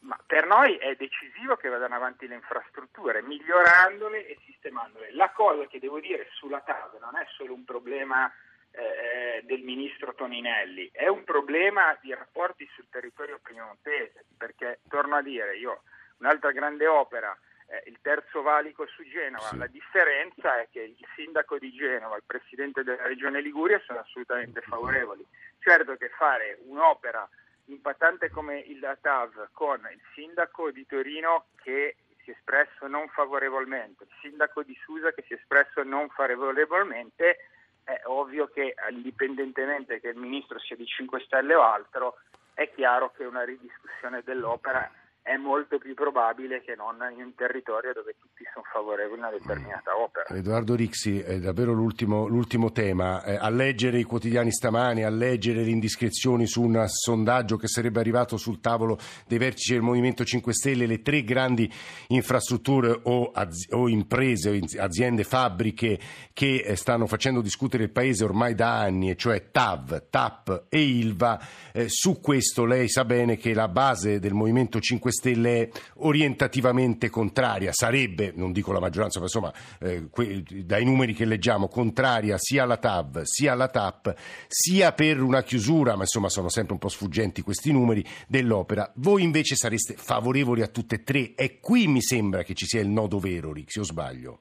Ma 0.00 0.18
per 0.24 0.46
noi 0.46 0.76
è 0.76 0.94
decisivo 0.94 1.56
che 1.56 1.68
vadano 1.68 1.96
avanti 1.96 2.26
le 2.26 2.36
infrastrutture, 2.36 3.20
migliorandole 3.20 4.26
e 4.26 4.38
sistemandole. 4.46 5.12
La 5.12 5.30
cosa 5.32 5.66
che 5.66 5.78
devo 5.78 6.00
dire 6.00 6.28
sulla 6.32 6.60
TAV 6.60 6.98
non 6.98 7.14
è 7.14 7.26
solo 7.36 7.52
un 7.52 7.64
problema 7.64 8.32
eh, 8.70 9.42
del 9.44 9.60
ministro 9.60 10.14
Toninelli, 10.14 10.88
è 10.92 11.08
un 11.08 11.24
problema 11.24 11.94
di 12.00 12.14
rapporti 12.14 12.66
sul 12.72 12.86
territorio 12.88 13.40
piemontese, 13.42 14.24
perché 14.34 14.80
torno 14.88 15.16
a 15.16 15.22
dire, 15.22 15.58
io 15.58 15.82
un'altra 16.20 16.52
grande 16.52 16.86
opera 16.86 17.36
eh, 17.66 17.82
il 17.86 17.98
terzo 18.00 18.42
valico 18.42 18.86
su 18.86 19.02
Genova. 19.04 19.48
Sì. 19.48 19.56
La 19.56 19.66
differenza 19.66 20.60
è 20.60 20.68
che 20.70 20.80
il 20.80 21.06
sindaco 21.14 21.58
di 21.58 21.72
Genova 21.72 22.14
e 22.14 22.18
il 22.18 22.24
presidente 22.26 22.82
della 22.82 23.06
regione 23.06 23.40
Liguria 23.40 23.80
sono 23.84 24.00
assolutamente 24.00 24.60
favorevoli. 24.62 25.24
Certo 25.58 25.96
che 25.96 26.10
fare 26.10 26.58
un'opera 26.66 27.28
impattante 27.66 28.30
come 28.30 28.58
il 28.58 28.98
TAV 29.00 29.48
con 29.52 29.80
il 29.90 30.00
sindaco 30.14 30.70
di 30.70 30.84
Torino 30.86 31.46
che 31.62 31.96
si 32.22 32.30
è 32.30 32.34
espresso 32.34 32.86
non 32.86 33.08
favorevolmente, 33.08 34.04
il 34.04 34.10
sindaco 34.20 34.62
di 34.62 34.76
Susa 34.82 35.12
che 35.12 35.22
si 35.26 35.34
è 35.34 35.36
espresso 35.36 35.82
non 35.82 36.08
favorevolmente, 36.08 37.48
è 37.84 38.00
ovvio 38.04 38.48
che 38.48 38.74
indipendentemente 38.90 40.00
che 40.00 40.08
il 40.08 40.16
ministro 40.16 40.58
sia 40.58 40.76
di 40.76 40.86
5 40.86 41.20
Stelle 41.20 41.54
o 41.54 41.62
altro, 41.62 42.18
è 42.54 42.70
chiaro 42.74 43.12
che 43.12 43.24
una 43.24 43.44
ridiscussione 43.44 44.22
dell'opera 44.22 44.90
è 45.24 45.38
molto 45.38 45.78
più 45.78 45.94
probabile 45.94 46.60
che 46.60 46.74
non 46.76 46.96
in 47.16 47.24
un 47.24 47.34
territorio 47.34 47.94
dove 47.94 48.14
tutti 48.20 48.44
sono 48.52 48.62
favorevoli 48.70 49.22
a 49.22 49.28
una 49.28 49.30
determinata 49.30 49.96
opera. 49.96 50.26
Edoardo 50.28 50.74
Rixi, 50.74 51.18
è 51.18 51.38
davvero 51.38 51.72
l'ultimo, 51.72 52.26
l'ultimo 52.26 52.72
tema. 52.72 53.24
Eh, 53.24 53.36
a 53.36 53.48
leggere 53.48 53.98
i 53.98 54.02
quotidiani 54.02 54.52
stamani, 54.52 55.02
a 55.02 55.08
leggere 55.08 55.64
le 55.64 55.70
indiscrezioni 55.70 56.46
su 56.46 56.60
un 56.60 56.84
sondaggio 56.86 57.56
che 57.56 57.68
sarebbe 57.68 58.00
arrivato 58.00 58.36
sul 58.36 58.60
tavolo 58.60 58.98
dei 59.26 59.38
vertici 59.38 59.72
del 59.72 59.80
Movimento 59.80 60.26
5 60.26 60.52
Stelle, 60.52 60.84
le 60.84 61.00
tre 61.00 61.24
grandi 61.24 61.72
infrastrutture 62.08 63.00
o, 63.04 63.30
az- 63.32 63.68
o 63.70 63.88
imprese, 63.88 64.60
aziende, 64.76 65.24
fabbriche 65.24 65.98
che 66.34 66.56
eh, 66.56 66.76
stanno 66.76 67.06
facendo 67.06 67.40
discutere 67.40 67.84
il 67.84 67.90
Paese 67.90 68.24
ormai 68.24 68.54
da 68.54 68.78
anni, 68.78 69.08
e 69.08 69.16
cioè 69.16 69.50
TAV, 69.50 70.10
TAP 70.10 70.66
e 70.68 70.80
ILVA. 70.82 71.40
Eh, 71.72 71.88
su 71.88 72.20
questo 72.20 72.66
lei 72.66 72.90
sa 72.90 73.06
bene 73.06 73.38
che 73.38 73.54
la 73.54 73.68
base 73.68 74.18
del 74.18 74.34
Movimento 74.34 74.80
5 74.80 75.00
Stelle 75.00 75.12
è 75.22 75.68
orientativamente 75.96 77.10
contraria, 77.10 77.72
sarebbe, 77.72 78.32
non 78.34 78.52
dico 78.52 78.72
la 78.72 78.80
maggioranza, 78.80 79.18
ma 79.18 79.24
insomma 79.24 79.52
eh, 79.80 80.08
que- 80.10 80.42
dai 80.64 80.84
numeri 80.84 81.14
che 81.14 81.24
leggiamo, 81.24 81.68
contraria 81.68 82.36
sia 82.38 82.62
alla 82.62 82.76
TAV 82.76 83.22
sia 83.24 83.52
alla 83.52 83.68
TAP, 83.68 84.14
sia 84.46 84.92
per 84.92 85.20
una 85.20 85.42
chiusura, 85.42 85.96
ma 85.96 86.02
insomma 86.02 86.28
sono 86.28 86.48
sempre 86.48 86.74
un 86.74 86.78
po' 86.78 86.88
sfuggenti 86.88 87.42
questi 87.42 87.72
numeri, 87.72 88.04
dell'opera. 88.28 88.90
Voi 88.96 89.22
invece 89.22 89.56
sareste 89.56 89.94
favorevoli 89.94 90.62
a 90.62 90.68
tutte 90.68 90.96
e 90.96 91.02
tre 91.02 91.34
e 91.34 91.58
qui 91.60 91.86
mi 91.86 92.00
sembra 92.00 92.42
che 92.42 92.54
ci 92.54 92.66
sia 92.66 92.80
il 92.80 92.88
nodo 92.88 93.18
vero, 93.18 93.52
Rixi, 93.52 93.80
o 93.80 93.82
sbaglio? 93.82 94.40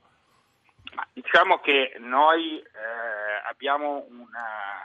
Diciamo 1.13 1.59
che 1.59 1.95
noi 1.99 2.59
eh, 2.59 3.49
abbiamo 3.49 4.05
una, 4.09 4.81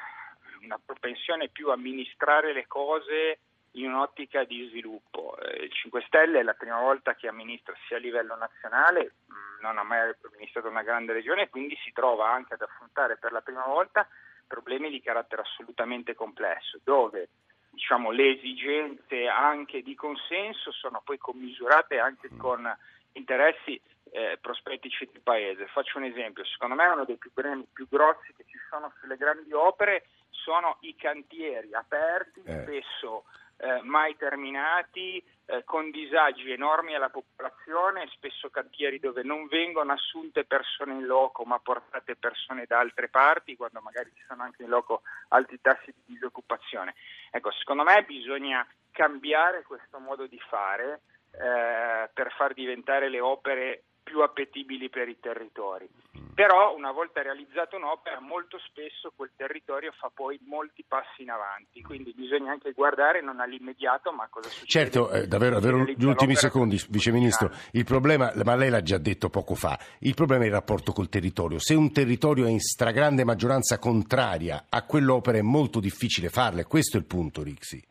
una 0.62 0.80
propensione 0.84 1.48
più 1.48 1.68
a 1.68 1.74
amministrare 1.74 2.52
le 2.52 2.66
cose 2.66 3.40
in 3.72 3.88
un'ottica 3.88 4.44
di 4.44 4.66
sviluppo. 4.68 5.36
Eh, 5.38 5.64
il 5.64 5.72
5 5.72 6.02
Stelle 6.06 6.40
è 6.40 6.42
la 6.42 6.54
prima 6.54 6.80
volta 6.80 7.14
che 7.14 7.28
amministra 7.28 7.74
sia 7.86 7.96
a 7.96 8.00
livello 8.00 8.36
nazionale, 8.36 9.14
mh, 9.26 9.62
non 9.62 9.78
ha 9.78 9.82
mai 9.82 10.14
amministrato 10.32 10.68
una 10.68 10.82
grande 10.82 11.12
regione, 11.12 11.48
quindi 11.48 11.76
si 11.84 11.92
trova 11.92 12.30
anche 12.30 12.54
ad 12.54 12.62
affrontare 12.62 13.16
per 13.16 13.32
la 13.32 13.40
prima 13.40 13.64
volta 13.64 14.06
problemi 14.46 14.90
di 14.90 15.02
carattere 15.02 15.42
assolutamente 15.42 16.14
complesso, 16.14 16.80
dove 16.82 17.28
diciamo, 17.70 18.10
le 18.10 18.36
esigenze 18.36 19.28
anche 19.28 19.82
di 19.82 19.94
consenso 19.94 20.72
sono 20.72 21.02
poi 21.04 21.18
commisurate 21.18 21.98
anche 21.98 22.30
con 22.36 22.66
interessi 23.12 23.80
eh, 24.10 24.38
prospettici 24.40 25.08
del 25.12 25.20
Paese. 25.20 25.66
Faccio 25.66 25.98
un 25.98 26.04
esempio, 26.04 26.44
secondo 26.44 26.74
me 26.74 26.86
uno 26.86 27.04
dei 27.04 27.16
più 27.16 27.30
problemi 27.32 27.66
più 27.72 27.86
grossi 27.88 28.32
che 28.36 28.44
ci 28.46 28.58
sono 28.70 28.92
sulle 29.00 29.16
grandi 29.16 29.52
opere 29.52 30.06
sono 30.30 30.78
i 30.80 30.94
cantieri 30.96 31.74
aperti, 31.74 32.42
eh. 32.44 32.62
spesso 32.62 33.24
eh, 33.58 33.82
mai 33.82 34.16
terminati, 34.16 35.22
eh, 35.46 35.64
con 35.64 35.90
disagi 35.90 36.50
enormi 36.50 36.94
alla 36.94 37.08
popolazione, 37.08 38.06
spesso 38.12 38.50
cantieri 38.50 38.98
dove 38.98 39.22
non 39.22 39.46
vengono 39.48 39.92
assunte 39.92 40.44
persone 40.44 40.92
in 40.92 41.06
loco 41.06 41.44
ma 41.44 41.58
portate 41.58 42.16
persone 42.16 42.64
da 42.66 42.78
altre 42.78 43.08
parti 43.08 43.56
quando 43.56 43.80
magari 43.80 44.10
ci 44.14 44.22
sono 44.28 44.42
anche 44.42 44.62
in 44.62 44.68
loco 44.68 45.02
alti 45.28 45.58
tassi 45.60 45.92
di 46.04 46.14
disoccupazione. 46.14 46.94
Ecco, 47.30 47.50
secondo 47.52 47.82
me 47.82 48.04
bisogna 48.04 48.66
cambiare 48.92 49.62
questo 49.62 49.98
modo 49.98 50.26
di 50.26 50.38
fare 50.48 51.02
eh, 51.32 52.08
per 52.12 52.32
far 52.36 52.54
diventare 52.54 53.08
le 53.08 53.20
opere 53.20 53.82
più 54.08 54.22
appetibili 54.22 54.88
per 54.88 55.08
i 55.08 55.18
territori. 55.20 55.86
Però 56.34 56.74
una 56.74 56.92
volta 56.92 57.20
realizzata 57.20 57.76
un'opera 57.76 58.20
molto 58.20 58.58
spesso 58.58 59.12
quel 59.14 59.32
territorio 59.36 59.92
fa 59.92 60.10
poi 60.12 60.38
molti 60.46 60.84
passi 60.86 61.22
in 61.22 61.30
avanti, 61.30 61.82
quindi 61.82 62.14
bisogna 62.16 62.52
anche 62.52 62.72
guardare 62.72 63.20
non 63.20 63.40
all'immediato 63.40 64.12
ma 64.12 64.24
a 64.24 64.28
cosa 64.30 64.48
succede. 64.48 64.66
Certo, 64.66 65.10
eh, 65.10 65.26
davvero, 65.26 65.60
davvero 65.60 65.84
gli 65.84 66.04
ultimi 66.04 66.36
secondi, 66.36 66.80
Vice 66.88 67.10
Ministro, 67.10 67.50
il 67.72 67.84
problema, 67.84 68.32
ma 68.44 68.54
lei 68.54 68.70
l'ha 68.70 68.82
già 68.82 68.98
detto 68.98 69.28
poco 69.28 69.54
fa, 69.54 69.78
il 70.00 70.14
problema 70.14 70.44
è 70.44 70.46
il 70.46 70.52
rapporto 70.52 70.92
col 70.92 71.08
territorio. 71.08 71.58
Se 71.58 71.74
un 71.74 71.92
territorio 71.92 72.46
è 72.46 72.50
in 72.50 72.60
stragrande 72.60 73.24
maggioranza 73.24 73.78
contraria 73.78 74.66
a 74.68 74.84
quell'opera 74.84 75.38
è 75.38 75.42
molto 75.42 75.80
difficile 75.80 76.28
farle, 76.28 76.64
questo 76.64 76.96
è 76.96 77.00
il 77.00 77.06
punto 77.06 77.42
Rixi. 77.42 77.84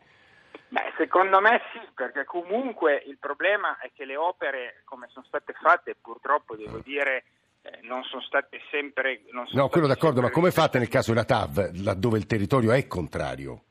Beh, 0.70 0.94
secondo 0.98 1.40
me 1.40 1.62
sì, 1.72 1.80
perché 1.94 2.26
comunque 2.26 3.02
il 3.06 3.18
problema 3.18 3.78
è 3.80 3.92
che 3.94 4.06
le 4.06 4.18
opere 4.18 4.82
come 4.84 5.08
sono 5.10 5.26
state 5.26 5.54
fatte, 5.54 5.96
purtroppo 5.96 6.56
devo 6.56 6.80
dire, 6.80 7.24
eh, 7.62 7.80
non 7.84 8.04
sono 8.04 8.22
state 8.22 8.60
sempre... 8.70 9.22
Sono 9.28 9.42
no, 9.42 9.48
state 9.48 9.70
quello 9.70 9.88
d'accordo, 9.88 10.22
ma 10.22 10.30
come 10.30 10.52
fate 10.52 10.78
nel 10.78 10.90
caso 10.90 11.14
della 11.14 11.24
TAV, 11.24 11.72
laddove 11.84 12.18
il 12.18 12.26
territorio 12.26 12.74
è 12.74 12.86
contrario? 12.86 13.62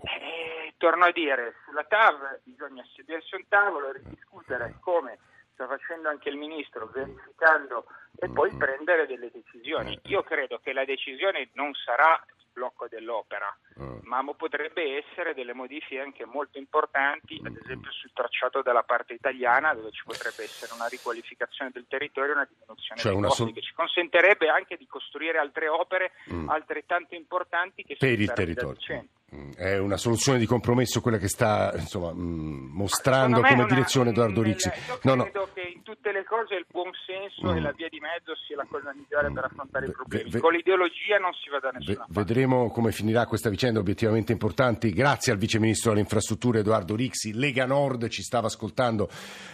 Eh, 0.00 0.72
torno 0.78 1.04
a 1.04 1.12
dire, 1.12 1.54
sulla 1.66 1.84
TAV 1.84 2.40
bisogna 2.44 2.84
sedersi 2.94 3.34
a 3.34 3.38
un 3.38 3.48
tavolo 3.48 3.92
e 3.92 4.00
discutere 4.04 4.76
come 4.80 5.18
sta 5.52 5.66
facendo 5.66 6.08
anche 6.08 6.28
il 6.30 6.36
Ministro, 6.36 6.86
verificando 6.92 7.86
e 8.18 8.28
poi 8.28 8.52
mm. 8.52 8.58
prendere 8.58 9.06
delle 9.06 9.30
decisioni. 9.30 9.98
Io 10.04 10.22
credo 10.22 10.60
che 10.62 10.72
la 10.72 10.84
decisione 10.84 11.48
non 11.52 11.72
sarà 11.74 12.22
blocco 12.56 12.86
dell'opera, 12.88 13.54
uh. 13.74 14.00
ma 14.04 14.24
potrebbe 14.34 15.04
essere 15.04 15.34
delle 15.34 15.52
modifiche 15.52 16.00
anche 16.00 16.24
molto 16.24 16.56
importanti, 16.56 17.38
ad 17.44 17.54
esempio 17.54 17.92
sul 17.92 18.10
tracciato 18.14 18.62
della 18.62 18.82
parte 18.82 19.12
italiana, 19.12 19.74
dove 19.74 19.90
ci 19.90 20.02
potrebbe 20.04 20.44
essere 20.44 20.72
una 20.72 20.86
riqualificazione 20.86 21.70
del 21.70 21.84
territorio 21.86 22.32
e 22.32 22.34
una 22.36 22.48
diminuzione 22.48 23.00
cioè 23.00 23.10
dei 23.12 23.20
una 23.20 23.28
costi, 23.28 23.42
sol- 23.42 23.52
che 23.52 23.60
ci 23.60 23.74
consentirebbe 23.74 24.48
anche 24.48 24.76
di 24.78 24.86
costruire 24.86 25.38
altre 25.38 25.68
opere 25.68 26.12
mm. 26.32 26.48
altrettanto 26.48 27.14
importanti 27.14 27.84
che 27.84 27.96
per 27.98 28.18
il 28.18 28.32
territorio. 28.32 29.04
Mm, 29.34 29.50
è 29.56 29.76
una 29.76 29.96
soluzione 29.96 30.38
di 30.38 30.46
compromesso 30.46 31.00
quella 31.00 31.18
che 31.18 31.26
sta 31.26 31.72
insomma, 31.74 32.12
mm, 32.12 32.70
mostrando 32.70 33.40
come 33.40 33.54
una, 33.54 33.66
direzione 33.66 34.10
Edoardo 34.10 34.40
Rixi. 34.40 34.68
Io 34.68 35.14
no, 35.14 35.24
credo 35.24 35.40
no. 35.40 35.48
che 35.52 35.62
in 35.74 35.82
tutte 35.82 36.12
le 36.12 36.22
cose 36.22 36.54
il 36.54 36.64
buon 36.70 36.92
senso 37.04 37.52
mm. 37.52 37.56
e 37.56 37.60
la 37.60 37.72
via 37.72 37.88
di 37.88 37.98
mezzo 37.98 38.36
sia 38.46 38.54
la 38.54 38.66
cosa 38.70 38.94
migliore 38.94 39.30
mm. 39.30 39.34
per 39.34 39.44
affrontare 39.46 39.86
i 39.86 39.90
problemi. 39.90 40.30
Ve, 40.30 40.38
Con 40.38 40.52
l'ideologia 40.52 41.18
non 41.18 41.32
si 41.32 41.50
va 41.50 41.58
da 41.58 41.70
nessuna 41.70 41.90
ve, 41.90 41.96
parte. 41.96 42.12
Vedremo 42.12 42.70
come 42.70 42.92
finirà 42.92 43.26
questa 43.26 43.50
vicenda 43.50 43.80
obiettivamente 43.80 44.30
importante. 44.30 44.90
Grazie 44.90 45.32
al 45.32 45.38
Vice 45.38 45.58
Ministro 45.58 45.90
delle 45.90 46.02
Infrastrutture 46.02 46.60
Edoardo 46.60 46.94
Rixi. 46.94 47.32
Lega 47.34 47.66
Nord 47.66 48.06
ci 48.06 48.22
stava 48.22 48.46
ascoltando 48.46 49.08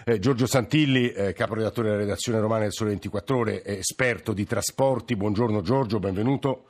eh, 0.05 0.19
Giorgio 0.19 0.45
Santilli, 0.45 1.11
eh, 1.13 1.33
caporedattore 1.33 1.89
della 1.89 2.01
redazione 2.01 2.41
romana 2.41 2.65
del 2.65 2.73
Sole 2.73 2.91
24 2.91 3.39
Ore, 3.39 3.65
esperto 3.65 4.35
di 4.35 4.45
trasporti. 4.45 5.17
Buongiorno 5.17 5.63
Giorgio, 5.63 5.99
benvenuto. 5.99 6.67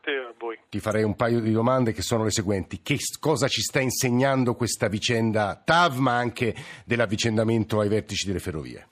Te 0.00 0.12
e 0.12 0.18
a 0.18 0.34
voi. 0.38 0.58
Ti 0.68 0.80
farei 0.80 1.02
un 1.02 1.14
paio 1.14 1.40
di 1.40 1.52
domande 1.52 1.92
che 1.92 2.02
sono 2.02 2.24
le 2.24 2.30
seguenti. 2.30 2.80
Che 2.82 2.96
cosa 3.20 3.48
ci 3.48 3.60
sta 3.60 3.80
insegnando 3.80 4.54
questa 4.54 4.88
vicenda 4.88 5.60
TAV, 5.62 5.96
ma 5.98 6.16
anche 6.16 6.54
dell'avvicendamento 6.84 7.80
ai 7.80 7.88
vertici 7.88 8.26
delle 8.26 8.38
ferrovie? 8.38 8.88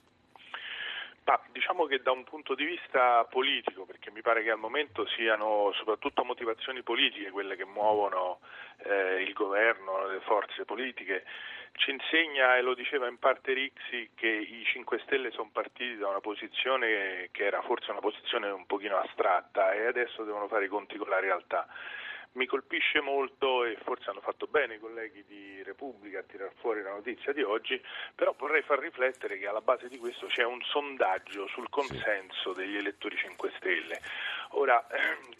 Ma 1.25 1.41
diciamo 1.53 1.87
che 1.87 2.01
da 2.03 2.13
un 2.13 2.25
punto 2.25 2.55
di 2.55 2.65
vista 2.65 3.25
politico, 3.29 3.85
perché 3.85 4.11
mi 4.11 4.23
pare 4.23 4.43
che 4.43 4.51
al 4.51 4.59
momento 4.59 5.07
siano 5.17 5.73
soprattutto 5.75 6.25
motivazioni 6.25 6.83
politiche 6.83 7.31
quelle 7.31 7.57
che 7.57 7.67
muovono 7.67 8.41
eh, 8.85 9.23
il 9.23 9.33
governo, 9.35 10.09
le 10.09 10.21
forze 10.21 10.65
politiche, 10.65 11.25
ci 11.73 11.91
insegna, 11.91 12.57
e 12.57 12.63
lo 12.63 12.75
diceva 12.75 13.09
in 13.09 13.19
parte 13.19 13.53
Rixi, 13.53 14.11
che 14.15 14.29
i 14.29 14.65
5 14.65 14.99
Stelle 15.01 15.31
sono 15.31 15.51
partiti 15.53 15.97
da 15.97 16.09
una 16.09 16.21
posizione 16.21 17.29
che 17.33 17.45
era 17.45 17.63
forse 17.63 17.91
una 17.91 18.01
posizione 18.01 18.51
un 18.51 18.67
pochino 18.67 18.97
astratta 18.97 19.73
e 19.73 19.87
adesso 19.87 20.25
devono 20.25 20.49
fare 20.49 20.67
i 20.67 20.69
conti 20.69 20.97
con 20.97 21.09
la 21.09 21.21
realtà. 21.21 21.67
Mi 22.33 22.47
colpisce 22.47 23.01
molto 23.01 23.65
e 23.65 23.77
forse 23.83 24.11
hanno 24.11 24.21
fatto 24.21 24.47
bene 24.47 24.75
i 24.75 24.79
colleghi 24.79 25.25
di 25.27 25.63
Repubblica 25.63 26.19
a 26.19 26.23
tirar 26.23 26.53
fuori 26.61 26.83
la 26.83 26.91
notizia 26.91 27.33
di 27.33 27.43
oggi, 27.43 27.81
però 28.15 28.35
vorrei 28.39 28.63
far 28.63 28.79
riflettere 28.79 29.39
che 29.39 29.47
alla 29.47 29.63
base 29.63 29.89
di 29.89 29.97
questo 29.99 30.27
c'è 30.27 30.45
un 30.45 30.61
sondaggio 30.63 31.47
sul 31.49 31.69
consenso 31.71 32.53
degli 32.53 32.77
elettori 32.77 33.17
5 33.17 33.51
Stelle. 33.57 34.01
Ora, 34.51 34.87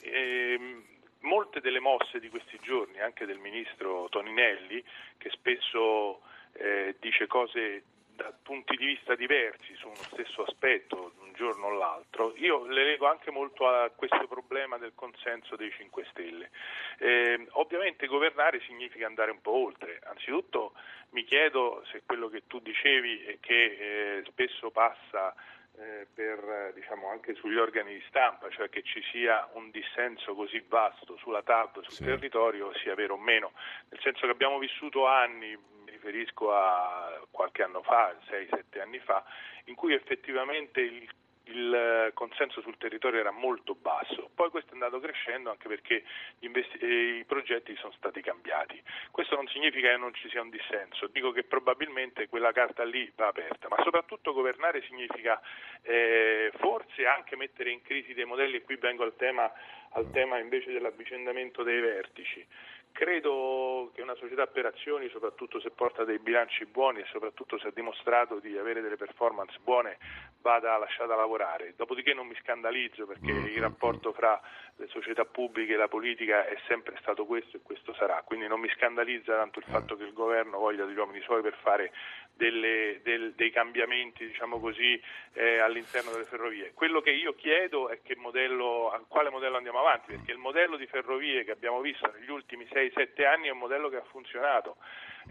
ehm, 0.03 0.85
molte 1.21 1.61
delle 1.61 1.81
mosse 1.81 2.21
di 2.21 2.29
questi 2.29 2.59
giorni, 2.63 3.01
anche 3.01 3.27
del 3.27 3.39
ministro 3.39 4.09
Toninelli, 4.09 4.83
che 5.17 5.31
spesso 5.31 6.21
eh, 6.53 6.97
dice 7.01 7.27
cose 7.27 7.83
da 8.19 8.35
punti 8.43 8.77
di 8.77 8.85
vista 8.85 9.15
diversi 9.15 9.77
su 9.77 9.87
uno 9.87 10.03
stesso 10.11 10.43
aspetto 10.43 11.13
un 11.21 11.33
giorno 11.35 11.67
o 11.67 11.71
l'altro, 11.71 12.33
io 12.35 12.67
le 12.67 12.83
leggo 12.83 13.07
anche 13.07 13.31
molto 13.31 13.69
a 13.69 13.91
questo 13.95 14.27
problema 14.27 14.77
del 14.77 14.91
consenso 14.97 15.55
dei 15.55 15.71
5 15.71 16.07
Stelle. 16.11 16.51
Eh, 16.99 17.47
ovviamente 17.53 18.09
governare 18.09 18.61
significa 18.67 19.07
andare 19.07 19.31
un 19.31 19.41
po' 19.41 19.53
oltre. 19.53 20.01
Anzitutto 20.03 20.73
mi 21.11 21.23
chiedo 21.23 21.85
se 21.93 22.03
quello 22.05 22.29
che 22.29 22.43
tu 22.49 22.59
dicevi 22.59 23.25
e 23.25 23.39
che 23.41 24.19
eh, 24.19 24.25
spesso 24.27 24.73
passa 24.73 25.33
eh, 25.81 26.07
per, 26.13 26.73
diciamo, 26.75 27.09
anche 27.11 27.35
sugli 27.35 27.57
organi 27.57 27.95
di 27.95 28.05
stampa, 28.09 28.51
cioè 28.51 28.69
che 28.69 28.83
ci 28.83 29.03
sia 29.13 29.49
un 29.53 29.71
dissenso 29.71 30.35
così 30.35 30.65
vasto 30.69 31.17
sulla 31.17 31.43
TAP, 31.43 31.83
sul 31.83 31.93
sì. 31.93 32.05
territorio, 32.05 32.73
sia 32.75 32.95
vero 32.95 33.15
o 33.15 33.19
meno, 33.19 33.53
nel 33.89 34.01
senso 34.01 34.27
che 34.27 34.33
abbiamo 34.33 34.59
vissuto 34.59 35.07
anni, 35.07 35.57
mi 35.57 35.91
riferisco 35.91 36.53
a 36.53 37.21
qualche 37.31 37.63
anno 37.63 37.83
fa, 37.83 38.15
6-7 38.29 38.81
anni 38.81 38.99
fa, 38.99 39.25
in 39.65 39.75
cui 39.75 39.95
effettivamente 39.95 40.81
il 40.81 41.09
il 41.49 42.11
consenso 42.15 42.61
sul 42.61 42.77
territorio 42.77 43.21
era 43.21 43.31
molto 43.31 43.75
basso, 43.75 44.31
poi 44.35 44.51
questo 44.51 44.71
è 44.71 44.75
andato 44.75 45.01
crescendo 45.01 45.51
anche 45.51 45.69
perché 45.69 46.05
investi- 46.41 46.79
eh, 46.79 47.19
i 47.19 47.25
progetti 47.25 47.75
sono 47.77 47.93
stati 47.93 48.21
cambiati. 48.21 48.81
Questo 49.11 49.35
non 49.35 49.47
significa 49.49 49.91
che 49.91 49.97
non 49.97 50.15
ci 50.15 50.29
sia 50.29 50.43
un 50.43 50.51
dissenso, 50.51 51.07
dico 51.09 51.33
che 51.33 51.45
probabilmente 51.45 52.29
quella 52.29 52.53
carta 52.53 52.85
lì 52.85 53.11
va 53.17 53.29
aperta, 53.29 53.69
ma 53.69 53.77
soprattutto 53.83 54.33
governare 54.33 54.83
significa 54.83 55.41
eh, 55.83 56.51
forse 56.57 57.07
anche 57.07 57.37
mettere 57.37 57.71
in 57.71 57.83
crisi 57.83 58.15
dei 58.15 58.25
modelli, 58.25 58.57
e 58.57 58.63
qui 58.63 58.77
vengo 58.77 59.03
al 59.03 59.17
tema, 59.17 59.51
al 59.93 60.11
tema 60.11 60.39
invece 60.39 60.73
dell'avvicendamento 60.73 61.63
dei 61.63 61.81
vertici. 61.81 62.47
Credo 62.93 63.91
che 63.95 64.03
una 64.03 64.15
società 64.17 64.47
per 64.47 64.67
azioni, 64.67 65.09
soprattutto 65.09 65.61
se 65.61 65.71
porta 65.71 66.05
dei 66.05 66.19
bilanci 66.19 66.67
buoni 66.67 67.01
e 67.01 67.07
soprattutto 67.11 67.59
se 67.59 67.69
ha 67.69 67.73
dimostrato 67.73 68.41
di 68.41 68.57
avere 68.59 68.81
delle 68.81 68.97
performance 68.97 69.57
buone, 69.63 69.99
vada 70.41 70.77
lasciata 70.77 71.15
lavorare. 71.15 71.75
Dopodiché 71.77 72.15
non 72.15 72.27
mi 72.27 72.35
scandalizzo 72.43 73.07
perché 73.07 73.33
mm, 73.33 73.47
il 73.47 73.61
rapporto 73.61 74.13
fra 74.13 74.41
le 74.77 74.87
società 74.89 75.25
pubbliche 75.25 75.75
e 75.75 75.77
la 75.77 75.89
politica 75.89 76.47
è 76.47 76.57
sempre 76.67 76.97
stato 77.01 77.25
questo 77.25 77.57
e 77.57 77.61
questo 77.63 77.95
sarà. 77.95 78.23
Quindi 78.25 78.47
non 78.47 78.61
mi 78.61 78.69
scandalizza 78.71 79.37
tanto 79.37 79.59
il 79.59 79.67
fatto 79.69 79.97
che 79.97 80.05
il 80.05 80.13
governo 80.13 80.59
voglia 80.59 80.85
degli 80.85 80.97
uomini 80.97 81.21
suoi 81.21 81.43
per 81.43 81.57
fare 81.63 81.93
delle, 82.39 83.01
del, 83.03 83.35
dei 83.35 83.51
cambiamenti 83.51 84.25
diciamo 84.25 84.61
così, 84.61 84.99
eh, 85.35 85.59
all'interno 85.59 86.13
delle 86.13 86.25
ferrovie. 86.25 86.73
Quello 86.73 87.01
che 87.01 87.11
io 87.11 87.35
chiedo 87.35 87.89
è 87.89 88.01
che 88.01 88.15
modello, 88.17 88.91
a 88.91 89.03
quale 89.07 89.29
modello 89.29 89.57
andiamo 89.57 89.81
avanti, 89.81 90.13
perché 90.13 90.31
il 90.31 90.39
modello 90.39 90.77
di 90.77 90.87
ferrovie 90.87 91.45
che 91.45 91.51
abbiamo 91.51 91.81
visto 91.81 92.11
negli 92.17 92.31
ultimi 92.31 92.65
6-7 92.65 93.27
anni 93.27 93.49
è 93.49 93.51
un 93.51 93.59
modello 93.59 93.89
che 93.89 93.97
ha 93.97 94.05
funzionato. 94.09 94.77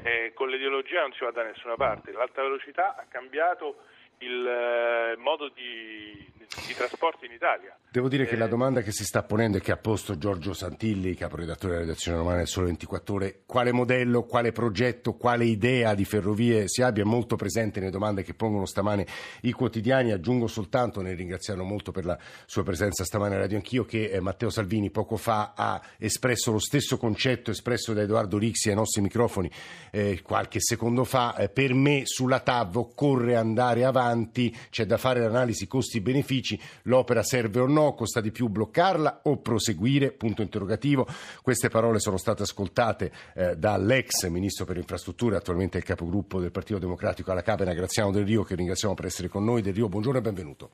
Eh, 0.03 0.33
con 0.35 0.49
l'ideologia 0.49 1.01
non 1.01 1.13
si 1.13 1.23
va 1.23 1.31
da 1.31 1.43
nessuna 1.43 1.75
parte, 1.75 2.11
l'alta 2.11 2.43
velocità 2.43 2.95
ha 2.95 3.05
cambiato 3.09 3.85
il 4.19 4.45
eh, 4.45 5.15
modo 5.17 5.47
di 5.47 6.35
di 6.65 6.73
trasporti 6.73 7.25
in 7.25 7.33
Italia. 7.33 7.77
Devo 7.89 8.09
dire 8.09 8.25
che 8.25 8.35
Eh, 8.35 8.37
la 8.37 8.47
domanda 8.47 8.81
che 8.81 8.91
si 8.91 9.03
sta 9.03 9.23
ponendo 9.23 9.57
e 9.57 9.61
che 9.61 9.71
ha 9.71 9.77
posto 9.77 10.17
Giorgio 10.17 10.53
Santilli, 10.53 11.15
caporedattore 11.15 11.73
della 11.73 11.85
redazione 11.85 12.17
romana 12.17 12.37
del 12.37 12.47
Sole 12.47 12.67
24 12.67 13.15
Ore, 13.15 13.41
quale 13.45 13.71
modello, 13.71 14.23
quale 14.23 14.51
progetto, 14.51 15.13
quale 15.13 15.45
idea 15.45 15.93
di 15.93 16.05
ferrovie 16.05 16.67
si 16.67 16.81
abbia, 16.81 17.03
è 17.03 17.05
molto 17.05 17.35
presente 17.35 17.79
nelle 17.79 17.91
domande 17.91 18.23
che 18.23 18.33
pongono 18.33 18.65
stamane 18.65 19.05
i 19.41 19.51
quotidiani. 19.51 20.11
Aggiungo 20.11 20.47
soltanto, 20.47 21.01
nel 21.01 21.15
ringraziarlo 21.15 21.63
molto 21.63 21.91
per 21.91 22.05
la 22.05 22.17
sua 22.45 22.63
presenza 22.63 23.03
stamane 23.03 23.35
a 23.35 23.39
Radio 23.39 23.57
Anch'io, 23.57 23.85
che 23.85 24.09
eh, 24.09 24.19
Matteo 24.19 24.49
Salvini 24.49 24.89
poco 24.89 25.17
fa 25.17 25.53
ha 25.55 25.81
espresso 25.97 26.51
lo 26.51 26.59
stesso 26.59 26.97
concetto 26.97 27.51
espresso 27.51 27.93
da 27.93 28.01
Edoardo 28.01 28.37
Rixi 28.37 28.69
ai 28.69 28.75
nostri 28.75 29.01
microfoni 29.01 29.49
eh, 29.91 30.21
qualche 30.21 30.59
secondo 30.59 31.03
fa. 31.03 31.35
Eh, 31.35 31.49
per 31.49 31.73
me 31.73 32.01
sulla 32.05 32.39
TAV 32.39 32.77
occorre 32.77 33.35
andare 33.35 33.83
avanti, 33.83 34.55
c'è 34.69 34.85
da 34.85 34.97
fare 34.97 35.19
l'analisi 35.21 35.67
costi-benefici, 35.67 36.35
l'opera 36.83 37.23
serve 37.23 37.59
o 37.59 37.67
no, 37.67 37.93
costa 37.93 38.21
di 38.21 38.31
più 38.31 38.47
bloccarla 38.47 39.21
o 39.23 39.37
proseguire? 39.37 40.11
Punto 40.11 40.41
interrogativo. 40.41 41.07
Queste 41.41 41.69
parole 41.69 41.99
sono 41.99 42.17
state 42.17 42.43
ascoltate 42.43 43.11
eh, 43.33 43.55
dall'ex 43.55 44.27
ministro 44.27 44.65
per 44.65 44.75
le 44.75 44.81
infrastrutture, 44.81 45.35
attualmente 45.35 45.77
il 45.77 45.83
capogruppo 45.83 46.39
del 46.39 46.51
Partito 46.51 46.79
Democratico 46.79 47.31
alla 47.31 47.41
Camera, 47.41 47.73
Graziano 47.73 48.11
Del 48.11 48.25
Rio, 48.25 48.43
che 48.43 48.55
ringraziamo 48.55 48.93
per 48.93 49.05
essere 49.05 49.27
con 49.27 49.43
noi. 49.43 49.61
Del 49.61 49.73
Rio, 49.73 49.89
buongiorno 49.89 50.19
e 50.19 50.21
benvenuto. 50.21 50.69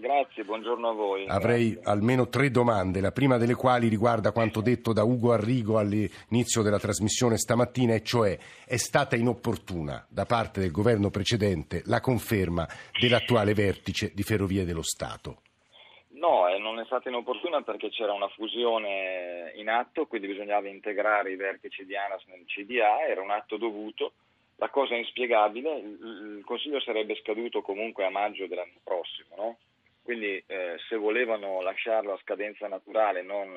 Grazie, 0.00 0.44
buongiorno 0.44 0.90
a 0.90 0.92
voi. 0.92 1.26
Avrei 1.26 1.72
Grazie. 1.72 1.90
almeno 1.90 2.28
tre 2.28 2.52
domande, 2.52 3.00
la 3.00 3.10
prima 3.10 3.36
delle 3.36 3.54
quali 3.54 3.88
riguarda 3.88 4.30
quanto 4.30 4.60
detto 4.60 4.92
da 4.92 5.02
Ugo 5.02 5.32
Arrigo 5.32 5.76
all'inizio 5.76 6.62
della 6.62 6.78
trasmissione 6.78 7.36
stamattina, 7.36 7.94
e 7.94 8.04
cioè 8.04 8.38
è 8.64 8.76
stata 8.76 9.16
inopportuna 9.16 10.06
da 10.08 10.24
parte 10.24 10.60
del 10.60 10.70
governo 10.70 11.10
precedente 11.10 11.82
la 11.86 11.98
conferma 11.98 12.64
dell'attuale 12.96 13.54
vertice 13.54 14.12
di 14.14 14.22
Ferrovie 14.22 14.64
dello 14.64 14.84
Stato. 14.84 15.42
No, 16.10 16.46
eh, 16.46 16.58
non 16.58 16.78
è 16.78 16.84
stata 16.84 17.08
inopportuna 17.08 17.62
perché 17.62 17.90
c'era 17.90 18.12
una 18.12 18.28
fusione 18.28 19.52
in 19.56 19.68
atto, 19.68 20.06
quindi 20.06 20.28
bisognava 20.28 20.68
integrare 20.68 21.32
i 21.32 21.36
vertici 21.36 21.84
di 21.84 21.96
ANAS 21.96 22.24
nel 22.26 22.44
CDA, 22.46 23.04
era 23.04 23.20
un 23.20 23.32
atto 23.32 23.56
dovuto. 23.56 24.12
La 24.56 24.68
cosa 24.68 24.94
è 24.94 24.98
inspiegabile, 24.98 25.76
il, 25.76 26.36
il 26.38 26.44
Consiglio 26.44 26.80
sarebbe 26.80 27.16
scaduto 27.16 27.62
comunque 27.62 28.04
a 28.04 28.10
maggio 28.10 28.46
dell'anno 28.46 28.78
prossimo, 28.84 29.34
no? 29.36 29.56
Quindi 30.08 30.42
eh, 30.46 30.78
se 30.88 30.96
volevano 30.96 31.60
lasciarlo 31.60 32.14
a 32.14 32.20
scadenza 32.22 32.66
naturale 32.66 33.20
non, 33.20 33.52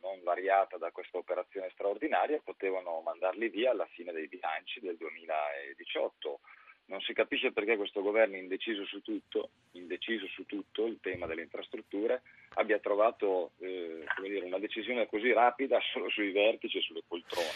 non 0.00 0.20
variata 0.24 0.76
da 0.76 0.90
questa 0.90 1.18
operazione 1.18 1.70
straordinaria, 1.70 2.40
potevano 2.42 3.00
mandarli 3.00 3.48
via 3.48 3.70
alla 3.70 3.86
fine 3.92 4.10
dei 4.10 4.26
bilanci 4.26 4.80
del 4.80 4.96
2018. 4.96 6.40
Non 6.88 7.00
si 7.00 7.12
capisce 7.12 7.52
perché 7.52 7.76
questo 7.76 8.00
governo 8.00 8.36
indeciso 8.36 8.84
su 8.86 9.02
tutto, 9.02 9.50
indeciso 9.72 10.26
su 10.28 10.46
tutto 10.46 10.86
il 10.86 10.98
tema 11.02 11.26
delle 11.26 11.42
infrastrutture, 11.42 12.22
abbia 12.54 12.78
trovato 12.78 13.50
eh, 13.58 14.04
dire, 14.22 14.46
una 14.46 14.58
decisione 14.58 15.06
così 15.06 15.30
rapida 15.32 15.78
solo 15.92 16.08
sui 16.08 16.32
vertici 16.32 16.78
e 16.78 16.80
sulle 16.80 17.02
poltrone. 17.06 17.46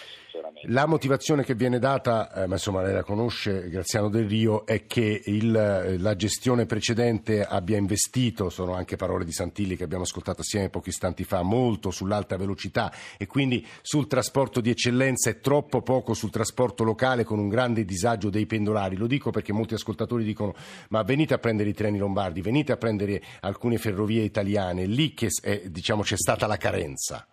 La 0.64 0.86
motivazione 0.86 1.44
che 1.44 1.54
viene 1.54 1.78
data, 1.78 2.30
eh, 2.32 2.46
ma 2.46 2.54
insomma 2.54 2.82
lei 2.82 2.92
la 2.92 3.02
conosce, 3.02 3.70
Graziano 3.70 4.10
Del 4.10 4.28
Rio, 4.28 4.66
è 4.66 4.86
che 4.86 5.22
il, 5.24 5.56
eh, 5.56 5.98
la 5.98 6.14
gestione 6.14 6.66
precedente 6.66 7.42
abbia 7.42 7.78
investito, 7.78 8.50
sono 8.50 8.74
anche 8.74 8.96
parole 8.96 9.24
di 9.24 9.32
Santilli 9.32 9.76
che 9.76 9.84
abbiamo 9.84 10.02
ascoltato 10.02 10.42
assieme 10.42 10.68
pochi 10.68 10.90
istanti 10.90 11.24
fa, 11.24 11.42
molto 11.42 11.90
sull'alta 11.90 12.36
velocità 12.36 12.92
e 13.16 13.26
quindi 13.26 13.66
sul 13.80 14.06
trasporto 14.06 14.60
di 14.60 14.68
eccellenza 14.68 15.30
e 15.30 15.40
troppo 15.40 15.80
poco 15.80 16.12
sul 16.12 16.30
trasporto 16.30 16.84
locale 16.84 17.24
con 17.24 17.38
un 17.38 17.48
grande 17.48 17.84
disagio 17.86 18.28
dei 18.28 18.44
pendolari. 18.44 18.96
Lo 18.96 19.06
dico 19.06 19.21
perché 19.30 19.52
molti 19.52 19.74
ascoltatori 19.74 20.24
dicono 20.24 20.54
ma 20.90 21.02
venite 21.02 21.34
a 21.34 21.38
prendere 21.38 21.68
i 21.68 21.74
treni 21.74 21.98
lombardi, 21.98 22.40
venite 22.40 22.72
a 22.72 22.76
prendere 22.76 23.22
alcune 23.40 23.78
ferrovie 23.78 24.22
italiane, 24.22 24.86
lì 24.86 25.14
che 25.14 25.28
eh, 25.42 25.70
diciamo, 25.70 26.02
c'è 26.02 26.16
stata 26.16 26.46
la 26.46 26.56
carenza. 26.56 27.26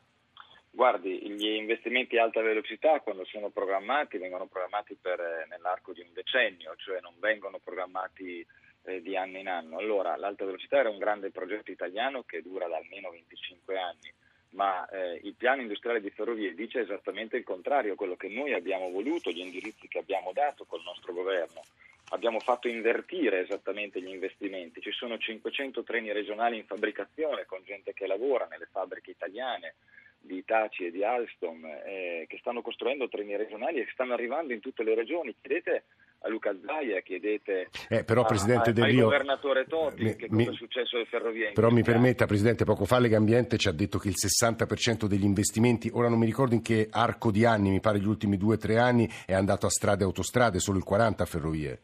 Guardi, 0.72 1.30
gli 1.30 1.48
investimenti 1.48 2.18
a 2.18 2.24
alta 2.24 2.42
velocità 2.42 3.02
quando 3.02 3.26
sono 3.26 3.50
programmati 3.50 4.18
vengono 4.18 4.48
programmati 4.48 4.96
per, 4.96 5.20
eh, 5.20 5.46
nell'arco 5.50 5.92
di 5.92 6.00
un 6.00 6.14
decennio, 6.14 6.74
cioè 6.78 7.02
non 7.02 7.16
vengono 7.20 7.60
programmati 7.62 8.46
eh, 8.84 9.02
di 9.02 9.18
anno 9.18 9.38
in 9.40 9.50
anno. 9.50 9.78
Allora, 9.78 10.16
l'alta 10.16 10.46
velocità 10.46 10.78
era 10.78 10.90
un 10.90 10.98
grande 10.98 11.32
progetto 11.32 11.70
italiano 11.72 12.24
che 12.24 12.42
dura 12.42 12.68
da 12.68 12.78
almeno 12.78 13.10
25 13.10 13.78
anni, 13.78 14.14
ma 14.52 14.88
eh, 14.90 15.20
il 15.24 15.36
piano 15.36 15.62
industriale 15.62 16.02
di 16.02 16.10
ferrovie 16.10 16.56
dice 16.56 16.80
esattamente 16.80 17.38
il 17.38 17.44
contrario, 17.44 17.96
quello 17.96 18.16
che 18.16 18.30
noi 18.30 18.54
abbiamo 18.54 18.90
voluto, 18.90 19.32
gli 19.32 19.40
indirizzi 19.40 19.88
che 19.88 20.00
abbiamo 20.00 20.32
dato 20.34 20.66
col 20.66 20.82
nostro 20.84 21.14
governo. 21.14 21.62
Abbiamo 22.12 22.40
fatto 22.40 22.68
invertire 22.68 23.42
esattamente 23.42 24.02
gli 24.02 24.08
investimenti, 24.08 24.82
ci 24.82 24.92
sono 24.92 25.20
500 25.20 25.84
treni 25.84 26.12
regionali 26.12 26.58
in 26.58 26.66
fabbricazione 26.66 27.46
con 27.46 27.62
gente 27.64 27.94
che 27.94 28.08
lavora 28.08 28.48
nelle 28.50 28.68
fabbriche 28.72 29.12
italiane 29.12 29.76
di 30.20 30.38
Itaci 30.38 30.88
e 30.88 30.92
di 30.92 31.04
Alstom 31.04 31.64
eh, 31.66 32.26
che 32.28 32.38
stanno 32.40 32.62
costruendo 32.62 33.08
treni 33.08 33.36
regionali 33.36 33.80
e 33.80 33.86
che 33.86 33.92
stanno 33.94 34.14
arrivando 34.14 34.54
in 34.54 34.60
tutte 34.60 34.84
le 34.84 34.96
regioni. 34.96 35.36
Chiedete 35.40 35.84
a 36.22 36.30
Luca 36.30 36.56
Zaia, 36.66 37.00
chiedete 37.02 37.70
Eh, 37.88 38.04
però, 38.04 38.26
Presidente 38.26 38.70
a- 38.72 38.74
Del 38.74 38.84
al 38.84 38.90
Rio, 38.90 39.04
governatore 39.06 39.66
Totti 39.68 40.04
mi- 40.04 40.16
che 40.16 40.28
mi- 40.30 40.46
cosa 40.46 40.56
è 40.56 40.60
successo 40.60 40.96
alle 40.98 41.06
ferrovie. 41.06 41.52
Però 41.54 41.70
mi 41.70 41.84
permetta, 41.84 42.26
Presidente, 42.26 42.66
poco 42.66 42.86
fa 42.86 43.00
Legambiente 43.00 43.58
ci 43.58 43.68
ha 43.68 43.72
detto 43.72 43.98
che 43.98 44.10
il 44.10 44.18
60% 44.18 45.08
degli 45.08 45.24
investimenti, 45.24 45.90
ora 45.94 46.10
non 46.10 46.20
mi 46.20 46.26
ricordo 46.26 46.56
in 46.56 46.62
che 46.62 46.88
arco 46.92 47.32
di 47.32 47.46
anni, 47.46 47.70
mi 47.70 47.80
pare 47.80 48.00
gli 48.00 48.08
ultimi 48.08 48.38
due 48.38 48.56
o 48.56 48.58
tre 48.58 48.78
anni, 48.78 49.08
è 49.26 49.34
andato 49.34 49.66
a 49.66 49.70
strade 49.70 50.04
e 50.04 50.06
autostrade, 50.06 50.60
solo 50.60 50.78
il 50.78 50.84
40% 50.84 51.22
a 51.22 51.26
ferrovie. 51.26 51.80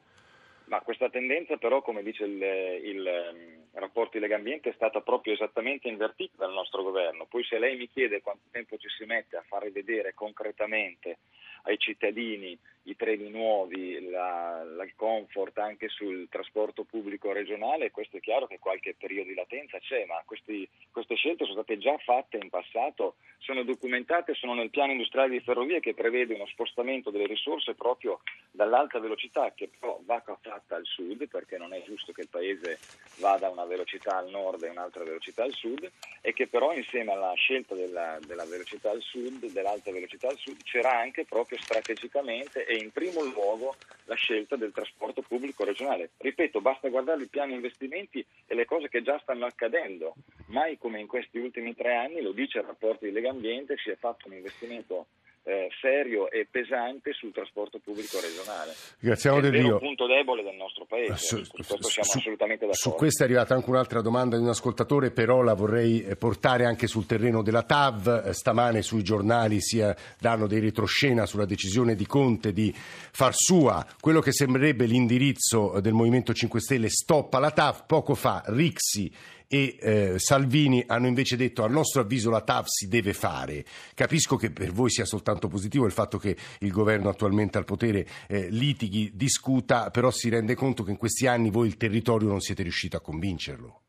Ma 0.66 0.82
questa 0.82 1.10
tendenza 1.10 1.58
però, 1.58 1.82
come 1.82 2.02
dice 2.04 2.24
il, 2.26 2.42
il 2.42 3.08
ehm, 3.08 3.64
rapporto 3.74 4.12
di 4.14 4.20
Legambiente, 4.20 4.70
è 4.70 4.74
stata 4.76 5.00
proprio 5.00 5.34
esattamente 5.34 5.88
invertita 5.88 6.34
dal 6.38 6.54
nostro 6.54 6.82
governo. 6.84 7.26
Poi 7.30 7.44
se 7.44 7.60
lei 7.60 7.78
mi 7.78 7.88
chiede 7.88 8.22
quanto 8.22 8.44
tempo 8.52 8.76
ci 8.78 8.88
si 8.90 9.06
mette 9.06 9.38
a 9.38 9.44
far 9.48 9.72
vedere 9.72 10.14
concretamente 10.14 11.20
ai 11.64 11.78
cittadini 11.78 12.58
i 12.88 12.96
treni 12.96 13.30
nuovi, 13.30 14.10
la, 14.10 14.64
la- 14.64 14.84
comfort 14.96 15.58
anche 15.58 15.90
sul 15.90 16.28
trasporto 16.30 16.84
pubblico 16.84 17.32
regionale, 17.32 17.92
questo 17.92 18.18
è 18.18 18.20
chiaro 18.20 18.48
che 18.48 18.60
qualche 18.60 18.96
periodo 18.98 19.30
di 19.30 19.36
latenza 19.36 19.80
c'è, 19.80 20.06
ma 20.06 20.22
questi- 20.26 20.68
queste 20.92 21.16
scelte 21.16 21.46
sono 21.46 21.64
state 21.64 21.78
già 21.78 21.98
fatte 21.98 22.38
in 22.38 22.50
passato, 22.50 23.16
sono 23.40 23.64
documentate, 23.64 24.34
sono 24.34 24.54
nel 24.54 24.70
piano 24.70 24.92
industriale 24.92 25.30
di 25.30 25.40
ferrovie 25.40 25.80
che 25.80 25.94
prevede 25.94 26.34
uno 26.34 26.46
spostamento 26.48 27.10
delle 27.10 27.28
risorse 27.28 27.74
proprio 27.74 28.22
dall'alta 28.52 29.00
velocità 29.00 29.52
che 29.54 29.70
però 29.78 30.00
va 30.04 30.22
fatta 30.22 30.76
al 30.76 30.86
sud 30.86 31.28
perché 31.28 31.58
non 31.58 31.74
è 31.74 31.84
giusto 31.84 32.12
che 32.12 32.22
il 32.22 32.30
paese 32.30 32.80
vada 33.18 33.48
a 33.48 33.52
una 33.52 33.66
velocità 33.66 34.18
al 34.18 34.30
nord 34.30 34.64
e 34.64 34.70
un'altra 34.70 35.04
velocità 35.04 35.44
al 35.44 35.54
sud 35.54 35.90
e 36.22 36.34
che 36.34 36.48
però 36.48 36.74
insieme 36.74 37.12
alla 37.12 37.34
scelta 37.36 37.76
della, 37.76 38.18
della 38.26 38.46
velocità 38.46 38.92
al 38.92 39.02
sud, 39.02 39.46
dell'alta 39.46 39.92
velocità 39.92 40.30
al 40.30 40.38
sud, 40.38 40.64
c'era 40.64 40.98
anche 40.98 41.26
proprio 41.26 41.58
strategicamente 41.60 42.66
in 42.76 42.92
primo 42.92 43.24
luogo 43.24 43.76
la 44.06 44.16
scelta 44.16 44.56
del 44.56 44.72
trasporto 44.72 45.22
pubblico 45.22 45.64
regionale. 45.64 46.12
Ripeto, 46.18 46.62
basta 46.62 46.90
guardare 46.90 47.24
i 47.24 47.28
piani 47.28 47.54
investimenti 47.54 48.26
e 48.46 48.56
le 48.56 48.66
cose 48.66 48.90
che 48.90 49.02
già 49.02 49.20
stanno 49.20 49.46
accadendo. 49.46 50.16
Mai 50.48 50.78
come 50.78 51.00
in 51.00 51.08
questi 51.08 51.40
ultimi 51.40 51.76
tre 51.76 51.96
anni, 51.96 52.22
lo 52.22 52.32
dice 52.32 52.60
il 52.60 52.66
rapporto 52.66 53.06
di 53.06 53.12
Legambiente, 53.12 53.78
si 53.78 53.90
è 53.90 53.96
fatto 53.96 54.28
un 54.28 54.34
investimento 54.34 55.08
eh, 55.48 55.70
serio 55.80 56.30
e 56.32 56.48
pesante 56.50 57.14
sul 57.14 57.32
trasporto 57.32 57.78
pubblico 57.80 58.20
regionale. 58.20 58.74
Graziano 59.00 59.38
È 59.38 59.50
Rio. 59.52 59.78
punto 59.78 60.08
debole 60.08 60.42
del 60.42 60.56
nostro 60.56 60.86
paese, 60.86 61.16
Su, 61.18 61.44
su 61.44 61.52
questo 61.52 61.88
siamo 61.88 62.10
su- 62.10 62.18
assolutamente 62.18 62.66
d'accordo. 62.66 62.90
su 62.90 62.96
questa 62.96 63.24
è 63.24 63.28
arrivata 63.28 63.54
anche 63.54 63.70
un'altra 63.70 64.02
domanda 64.02 64.38
di 64.38 64.44
un 64.44 64.50
ascoltatore, 64.50 65.12
però 65.12 65.42
la 65.44 65.54
vorrei 65.54 66.04
eh, 66.04 66.16
portare 66.16 66.66
anche 66.66 66.88
sul 66.88 67.06
terreno 67.06 67.44
della 67.44 67.62
TAV. 67.64 68.24
Eh, 68.26 68.34
Stamane 68.34 68.82
sui 68.82 69.04
giornali 69.04 69.62
si 69.62 69.80
eh, 69.80 69.96
danno 70.20 70.48
dei 70.48 70.60
retroscena 70.60 71.26
sulla 71.28 71.46
decisione 71.46 71.94
di 71.96 72.08
Conte 72.08 72.52
di 72.52 72.74
far 72.76 73.36
sua 73.36 73.86
quello 74.00 74.22
che 74.22 74.32
sembrerebbe 74.32 74.86
l'indirizzo 74.86 75.80
del 75.80 75.94
Movimento 75.94 76.34
5 76.34 76.60
Stelle, 76.60 76.90
stop 76.90 77.34
alla 77.36 77.52
TAV. 77.52 77.86
Poco 77.86 78.16
fa 78.16 78.42
Rixi 78.48 79.14
e 79.48 79.78
eh, 79.80 80.14
Salvini 80.18 80.84
hanno 80.88 81.08
invece 81.08 81.36
detto 81.36 81.64
a 81.64 81.68
nostro 81.68 82.02
avviso 82.02 82.30
la 82.30 82.42
TAV 82.42 82.66
si 82.68 82.88
deve 82.88 83.14
fare. 83.14 83.66
Capisco 83.94 84.36
che 84.36 84.52
per 84.52 84.72
voi 84.72 84.90
sia 84.90 85.06
soltanto 85.06 85.48
positivo 85.48 85.86
il 85.86 85.92
fatto 85.92 86.18
che 86.18 86.36
il 86.60 86.72
governo 86.72 87.10
attualmente 87.10 87.58
al 87.58 87.66
potere 87.66 88.08
eh, 88.28 88.50
litighi, 88.50 89.12
discuta, 89.14 89.90
però 89.92 90.12
si 90.12 90.30
rende 90.30 90.56
conto 90.56 90.84
che 90.84 90.92
in 90.92 90.98
questi 90.98 91.28
anni 91.28 91.50
voi 91.50 91.68
il 91.68 91.78
territorio 91.78 92.28
non 92.28 92.42
siete 92.42 92.64
riusciti 92.64 92.96
a 92.96 93.00
convincerlo. 93.00 93.85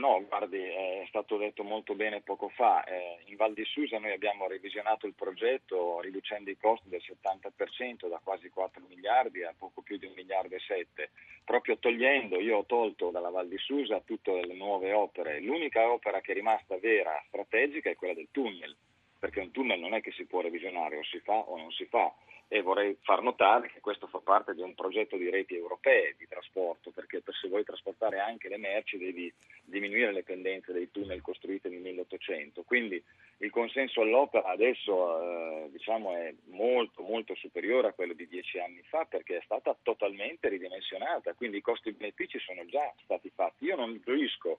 No, 0.00 0.24
guardi, 0.26 0.56
è 0.56 1.04
stato 1.08 1.36
detto 1.36 1.62
molto 1.62 1.94
bene 1.94 2.22
poco 2.22 2.48
fa. 2.48 2.82
Eh, 2.84 3.18
in 3.26 3.36
Val 3.36 3.52
di 3.52 3.66
Susa 3.66 3.98
noi 3.98 4.12
abbiamo 4.12 4.48
revisionato 4.48 5.06
il 5.06 5.12
progetto 5.12 6.00
riducendo 6.00 6.48
i 6.48 6.56
costi 6.56 6.88
del 6.88 7.02
70% 7.04 8.08
da 8.08 8.18
quasi 8.24 8.48
4 8.48 8.82
miliardi 8.88 9.44
a 9.44 9.54
poco 9.56 9.82
più 9.82 9.98
di 9.98 10.06
1 10.06 10.14
miliardo 10.14 10.54
e 10.54 10.60
7, 10.60 11.10
proprio 11.44 11.76
togliendo, 11.76 12.40
io 12.40 12.56
ho 12.56 12.64
tolto 12.64 13.10
dalla 13.10 13.28
Val 13.28 13.48
di 13.48 13.58
Susa 13.58 14.00
tutte 14.00 14.32
le 14.32 14.54
nuove 14.54 14.90
opere. 14.94 15.38
L'unica 15.40 15.92
opera 15.92 16.22
che 16.22 16.32
è 16.32 16.34
rimasta 16.34 16.78
vera, 16.78 17.22
strategica, 17.26 17.90
è 17.90 17.96
quella 17.96 18.14
del 18.14 18.28
tunnel. 18.30 18.74
Perché 19.20 19.38
un 19.38 19.52
tunnel 19.52 19.78
non 19.78 19.94
è 19.94 20.00
che 20.00 20.10
si 20.12 20.24
può 20.24 20.40
revisionare 20.40 20.96
o 20.96 21.04
si 21.04 21.20
fa 21.20 21.36
o 21.36 21.56
non 21.56 21.70
si 21.70 21.84
fa 21.84 22.12
e 22.52 22.62
vorrei 22.62 22.96
far 23.02 23.22
notare 23.22 23.70
che 23.70 23.78
questo 23.78 24.08
fa 24.08 24.18
parte 24.18 24.54
di 24.54 24.60
un 24.60 24.74
progetto 24.74 25.16
di 25.16 25.30
reti 25.30 25.54
europee 25.54 26.16
di 26.18 26.26
trasporto, 26.26 26.90
perché 26.90 27.22
se 27.40 27.46
vuoi 27.46 27.62
trasportare 27.62 28.18
anche 28.18 28.48
le 28.48 28.56
merci 28.56 28.98
devi 28.98 29.32
diminuire 29.62 30.10
le 30.10 30.24
pendenze 30.24 30.72
dei 30.72 30.90
tunnel 30.90 31.22
costruiti 31.22 31.68
nel 31.68 31.78
1800. 31.78 32.64
Quindi 32.64 33.00
il 33.36 33.50
consenso 33.50 34.00
all'opera 34.00 34.48
adesso 34.48 35.22
eh, 35.22 35.70
diciamo 35.70 36.16
è 36.16 36.34
molto 36.46 37.02
molto 37.02 37.36
superiore 37.36 37.86
a 37.86 37.92
quello 37.92 38.14
di 38.14 38.26
dieci 38.26 38.58
anni 38.58 38.82
fa 38.82 39.04
perché 39.04 39.36
è 39.36 39.42
stata 39.44 39.76
totalmente 39.80 40.48
ridimensionata, 40.48 41.34
quindi 41.34 41.58
i 41.58 41.62
costi 41.62 41.92
benefici 41.92 42.40
sono 42.40 42.66
già 42.66 42.92
stati 43.04 43.30
fatti. 43.32 43.66
Io 43.66 43.76
non 43.76 44.00
riesco 44.04 44.58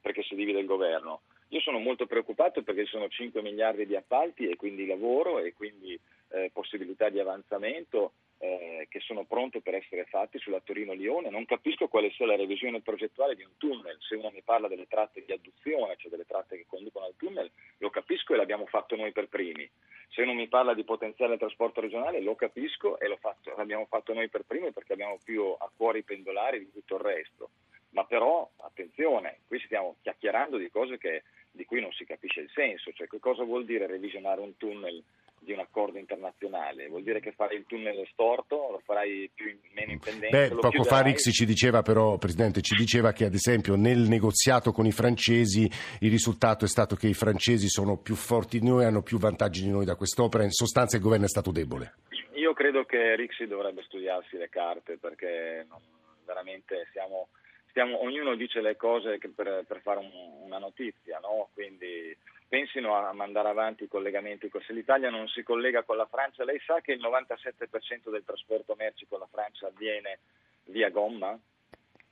perché 0.00 0.22
si 0.22 0.36
divide 0.36 0.60
il 0.60 0.66
governo. 0.66 1.22
Io 1.52 1.60
sono 1.60 1.78
molto 1.78 2.06
preoccupato 2.06 2.62
perché 2.62 2.86
ci 2.86 2.92
sono 2.92 3.08
5 3.08 3.42
miliardi 3.42 3.84
di 3.84 3.94
appalti 3.94 4.48
e 4.48 4.56
quindi 4.56 4.86
lavoro 4.86 5.38
e 5.38 5.52
quindi 5.52 5.98
eh, 6.30 6.50
possibilità 6.50 7.10
di 7.10 7.20
avanzamento 7.20 8.14
eh, 8.38 8.86
che 8.88 9.00
sono 9.00 9.24
pronte 9.24 9.60
per 9.60 9.74
essere 9.74 10.06
fatti 10.06 10.38
sulla 10.38 10.60
Torino-Lione. 10.60 11.28
Non 11.28 11.44
capisco 11.44 11.88
quale 11.88 12.10
sia 12.12 12.24
la 12.24 12.36
revisione 12.36 12.80
progettuale 12.80 13.34
di 13.36 13.44
un 13.44 13.54
tunnel. 13.58 13.98
Se 14.00 14.14
uno 14.14 14.30
mi 14.30 14.40
parla 14.40 14.66
delle 14.66 14.86
tratte 14.88 15.22
di 15.26 15.30
adduzione, 15.30 15.96
cioè 15.98 16.10
delle 16.10 16.24
tratte 16.24 16.56
che 16.56 16.64
conducono 16.66 17.04
al 17.04 17.16
tunnel, 17.18 17.50
lo 17.78 17.90
capisco 17.90 18.32
e 18.32 18.38
l'abbiamo 18.38 18.64
fatto 18.64 18.96
noi 18.96 19.12
per 19.12 19.28
primi. 19.28 19.70
Se 20.08 20.22
uno 20.22 20.32
mi 20.32 20.48
parla 20.48 20.72
di 20.72 20.84
potenziale 20.84 21.36
trasporto 21.36 21.82
regionale, 21.82 22.22
lo 22.22 22.34
capisco 22.34 22.98
e 22.98 23.14
fatto, 23.20 23.52
l'abbiamo 23.58 23.84
fatto 23.84 24.14
noi 24.14 24.30
per 24.30 24.44
primi 24.46 24.72
perché 24.72 24.94
abbiamo 24.94 25.18
più 25.22 25.54
a 25.58 25.70
cuore 25.76 25.98
i 25.98 26.02
pendolari 26.02 26.60
di 26.60 26.72
tutto 26.72 26.94
il 26.94 27.02
resto. 27.02 27.50
Ma 27.92 28.04
però, 28.04 28.48
attenzione, 28.56 29.40
qui 29.46 29.60
stiamo 29.60 29.96
chiacchierando 30.00 30.56
di 30.56 30.70
cose 30.70 30.96
che, 30.96 31.24
di 31.52 31.64
cui 31.64 31.80
non 31.80 31.92
si 31.92 32.04
capisce 32.04 32.40
il 32.40 32.50
senso, 32.52 32.90
cioè 32.92 33.06
che 33.06 33.18
cosa 33.18 33.44
vuol 33.44 33.64
dire 33.64 33.86
revisionare 33.86 34.40
un 34.40 34.56
tunnel 34.56 35.02
di 35.38 35.52
un 35.52 35.58
accordo 35.58 35.98
internazionale, 35.98 36.88
vuol 36.88 37.02
dire 37.02 37.20
che 37.20 37.32
fare 37.32 37.56
il 37.56 37.64
tunnel 37.66 38.06
storto 38.12 38.70
lo 38.70 38.80
farai 38.84 39.28
più 39.34 39.58
meno 39.74 39.92
impendente. 39.92 40.48
Beh, 40.48 40.54
poco 40.54 40.84
fa 40.84 41.02
Rixi 41.02 41.32
ci 41.32 41.44
diceva 41.44 41.82
però, 41.82 42.16
Presidente, 42.16 42.60
ci 42.62 42.76
diceva 42.76 43.12
che 43.12 43.24
ad 43.24 43.34
esempio 43.34 43.74
nel 43.74 44.08
negoziato 44.08 44.70
con 44.70 44.86
i 44.86 44.92
francesi 44.92 45.68
il 46.00 46.10
risultato 46.10 46.64
è 46.64 46.68
stato 46.68 46.94
che 46.94 47.08
i 47.08 47.14
francesi 47.14 47.68
sono 47.68 47.96
più 47.98 48.14
forti 48.14 48.60
di 48.60 48.68
noi, 48.68 48.84
hanno 48.84 49.02
più 49.02 49.18
vantaggi 49.18 49.62
di 49.62 49.70
noi 49.70 49.84
da 49.84 49.96
quest'opera, 49.96 50.44
in 50.44 50.52
sostanza 50.52 50.96
il 50.96 51.02
governo 51.02 51.24
è 51.24 51.28
stato 51.28 51.50
debole. 51.50 51.94
Io 52.34 52.52
credo 52.54 52.84
che 52.84 53.16
Rixi 53.16 53.46
dovrebbe 53.46 53.82
studiarsi 53.82 54.36
le 54.36 54.48
carte 54.48 54.96
perché 54.96 55.66
non, 55.68 55.80
veramente 56.24 56.86
siamo, 56.92 57.28
stiamo, 57.72 58.02
ognuno 58.02 58.34
dice 58.34 58.60
le 58.60 58.76
cose 58.76 59.18
per, 59.18 59.64
per 59.66 59.80
fare 59.80 59.98
un, 59.98 60.10
una 60.44 60.58
notizia, 60.58 61.18
no? 61.18 61.48
quindi 61.54 62.14
pensino 62.46 62.94
a 62.94 63.12
mandare 63.14 63.48
avanti 63.48 63.84
i 63.84 63.88
collegamenti. 63.88 64.50
Se 64.64 64.74
l'Italia 64.74 65.08
non 65.08 65.26
si 65.28 65.42
collega 65.42 65.82
con 65.82 65.96
la 65.96 66.06
Francia, 66.06 66.44
lei 66.44 66.60
sa 66.60 66.82
che 66.82 66.92
il 66.92 67.00
97% 67.00 68.10
del 68.10 68.24
trasporto 68.24 68.74
merci 68.76 69.06
con 69.08 69.18
la 69.18 69.28
Francia 69.30 69.66
avviene 69.66 70.18
via 70.64 70.90
gomma? 70.90 71.36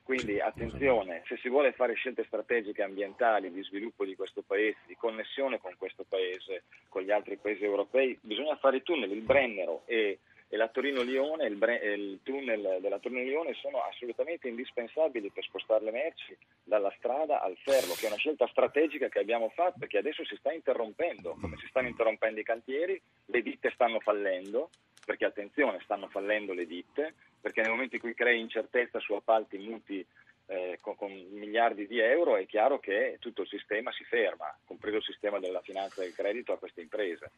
Quindi 0.03 0.39
attenzione, 0.39 1.21
se 1.27 1.37
si 1.37 1.47
vuole 1.47 1.73
fare 1.73 1.93
scelte 1.93 2.25
strategiche 2.25 2.81
ambientali 2.81 3.51
di 3.51 3.61
sviluppo 3.61 4.03
di 4.03 4.15
questo 4.15 4.41
paese, 4.41 4.79
di 4.87 4.95
connessione 4.95 5.59
con 5.59 5.75
questo 5.77 6.03
paese, 6.09 6.63
con 6.89 7.03
gli 7.03 7.11
altri 7.11 7.37
paesi 7.37 7.63
europei, 7.63 8.17
bisogna 8.19 8.55
fare 8.55 8.77
i 8.77 8.83
tunnel, 8.83 9.11
il 9.11 9.21
Brennero 9.21 9.83
e 9.85 10.19
e 10.53 10.57
la 10.57 10.67
Torino-Lione, 10.67 11.45
il, 11.45 11.57
il, 11.81 12.19
tunnel 12.23 12.79
della 12.81 12.99
Torino-Lione 12.99 13.53
sono 13.53 13.83
assolutamente 13.83 14.49
indispensabili 14.49 15.31
per 15.31 15.45
spostare 15.45 15.85
le 15.85 15.91
merci 15.91 16.35
dalla 16.61 16.93
strada 16.97 17.41
al 17.41 17.55
ferro, 17.55 17.93
che 17.93 18.03
è 18.03 18.07
una 18.07 18.17
scelta 18.17 18.45
strategica 18.47 19.07
che 19.07 19.19
abbiamo 19.19 19.47
fatto 19.47 19.79
perché 19.79 19.99
adesso 19.99 20.25
si 20.25 20.35
sta 20.35 20.51
interrompendo, 20.51 21.37
come 21.39 21.55
si 21.55 21.67
stanno 21.67 21.87
interrompendo 21.87 22.41
i 22.41 22.43
cantieri, 22.43 23.01
le 23.27 23.41
ditte 23.41 23.71
stanno 23.73 24.01
fallendo, 24.01 24.71
perché 25.05 25.23
attenzione, 25.23 25.79
stanno 25.85 26.09
fallendo 26.09 26.51
le 26.51 26.65
ditte, 26.65 27.13
perché 27.39 27.61
nel 27.61 27.71
momento 27.71 27.95
in 27.95 28.01
cui 28.01 28.13
crei 28.13 28.41
incertezza 28.41 28.99
su 28.99 29.13
appalti 29.13 29.57
muti 29.57 30.05
eh, 30.47 30.79
con, 30.81 30.97
con, 30.97 31.13
miliardi 31.31 31.87
di 31.87 31.99
euro 31.99 32.35
è 32.35 32.45
chiaro 32.45 32.77
che 32.77 33.15
tutto 33.21 33.43
il 33.43 33.47
sistema 33.47 33.89
si 33.93 34.03
ferma, 34.03 34.53
compreso 34.65 34.97
il 34.97 35.03
sistema 35.03 35.39
della 35.39 35.61
finanza 35.61 36.01
e 36.01 36.07
del 36.07 36.13
credito 36.13 36.51
a 36.51 36.57
queste 36.57 36.81
imprese 36.81 37.31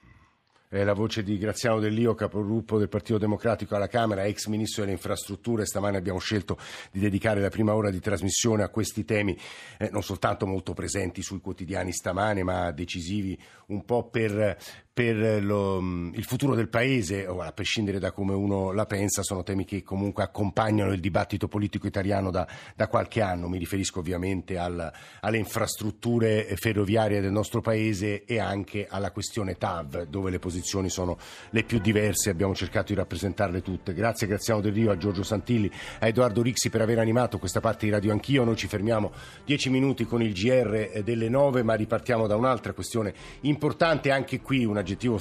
eh, 0.74 0.84
la 0.84 0.94
voce 0.94 1.22
di 1.22 1.38
Graziano 1.38 1.80
Dell'Io, 1.80 2.16
capogruppo 2.16 2.80
del 2.80 2.90
Partito 2.90 3.20
Democratico 3.20 3.76
alla 3.76 3.88
Camera, 3.88 4.26
ex 4.26 4.48
ministro 4.48 4.82
delle 4.82 4.96
infrastrutture. 4.96 5.68
Stamane 5.68 5.98
abbiamo 5.98 6.18
scelto 6.18 6.58
di 6.92 7.00
dedicare 7.00 7.40
la 7.40 7.50
prima 7.50 7.76
ora 7.76 7.92
di 7.92 8.00
trasmissione 8.00 8.64
a 8.64 8.70
questi 8.70 9.06
temi, 9.06 9.38
eh, 9.78 9.90
non 9.92 10.02
soltanto 10.02 10.48
molto 10.48 10.74
presenti 10.74 11.22
sui 11.22 11.40
quotidiani 11.40 11.92
stamane, 11.92 12.42
ma 12.42 12.72
decisivi 12.72 13.40
un 13.68 13.86
po' 13.86 14.10
per, 14.10 14.58
per 14.94 15.44
lo, 15.44 15.80
il 15.80 16.24
futuro 16.24 16.54
del 16.54 16.70
Paese, 16.70 17.26
a 17.26 17.52
prescindere 17.52 17.98
da 17.98 18.12
come 18.12 18.36
uno 18.36 18.72
la 18.72 18.86
pensa, 18.86 19.24
sono 19.24 19.42
temi 19.42 19.66
che 19.66 19.82
comunque 19.82 20.22
accompagnano 20.22 20.94
il 20.94 21.00
dibattito 21.00 21.48
politico 21.48 21.88
italiano 21.88 22.30
da, 22.30 22.48
da 22.76 22.88
qualche 22.88 23.22
anno. 23.22 23.50
Mi 23.50 23.58
riferisco 23.58 24.00
ovviamente 24.00 24.60
al, 24.60 24.92
alle 25.22 25.38
infrastrutture 25.38 26.46
ferroviarie 26.58 27.22
del 27.22 27.32
nostro 27.32 27.60
Paese 27.60 28.24
e 28.24 28.38
anche 28.38 28.86
alla 28.88 29.10
questione 29.10 29.58
TAV, 29.58 30.04
dove 30.04 30.30
le 30.30 30.38
posizioni 30.38 30.90
sono 30.90 31.18
le 31.50 31.64
più 31.64 31.80
diverse, 31.80 32.30
abbiamo 32.30 32.54
cercato 32.54 32.94
di 32.94 33.00
rappresentarle 33.00 33.64
tutte. 33.64 33.96
Grazie 33.96 34.28
a 34.28 34.30
Graziano 34.30 34.62
Del 34.62 34.74
Rio, 34.74 34.92
a 34.92 34.98
Giorgio 34.98 35.24
Santilli, 35.24 35.72
a 36.02 36.08
Edoardo 36.08 36.44
Rixi 36.44 36.70
per 36.70 36.82
aver 36.82 37.00
animato 37.00 37.40
questa 37.40 37.62
parte 37.62 37.88
di 37.88 37.92
Radio 37.92 38.12
Anch'io. 38.12 38.44
Noi 38.44 38.58
ci 38.58 38.68
fermiamo 38.68 39.12
dieci 39.44 39.72
minuti 39.72 40.06
con 40.06 40.22
il 40.22 40.34
GR 40.34 41.02
delle 41.02 41.30
nove, 41.30 41.64
ma 41.64 41.74
ripartiamo 41.74 42.28
da 42.28 42.36
un'altra 42.36 42.74
questione 42.74 43.12
importante, 43.42 44.12
anche 44.12 44.40
qui 44.40 44.66
un 44.66 44.82
aggettivo 44.84 45.20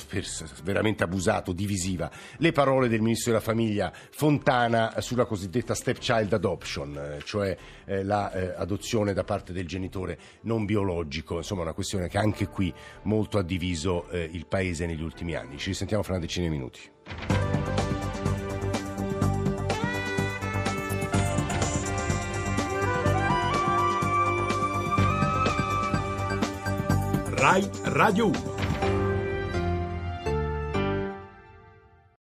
veramente 0.63 1.05
abusato, 1.05 1.53
divisiva. 1.53 2.11
Le 2.37 2.53
parole 2.53 2.89
del 2.89 3.01
Ministro 3.01 3.31
della 3.33 3.43
Famiglia 3.43 3.93
Fontana 4.11 5.01
sulla 5.01 5.25
cosiddetta 5.25 5.75
stepchild 5.75 6.33
adoption, 6.33 7.19
cioè 7.25 7.57
eh, 7.87 8.03
l'adozione 8.03 9.07
la, 9.07 9.11
eh, 9.13 9.15
da 9.15 9.25
parte 9.25 9.53
del 9.53 9.67
genitore 9.67 10.19
non 10.43 10.65
biologico, 10.65 11.37
insomma 11.37 11.63
una 11.63 11.73
questione 11.73 12.09
che 12.09 12.19
anche 12.19 12.49
qui 12.49 12.73
molto 13.03 13.39
ha 13.39 13.43
diviso 13.43 14.09
eh, 14.11 14.29
il 14.31 14.47
Paese 14.47 14.87
negli 14.87 15.03
ultimi 15.03 15.35
anni. 15.35 15.57
Ci 15.57 15.69
risentiamo 15.69 16.03
fra 16.03 16.13
una 16.15 16.23
decina 16.23 16.47
di 16.47 16.53
minuti. 16.53 16.81
RAI 27.35 27.69
Radio 27.85 28.27
1 28.29 28.62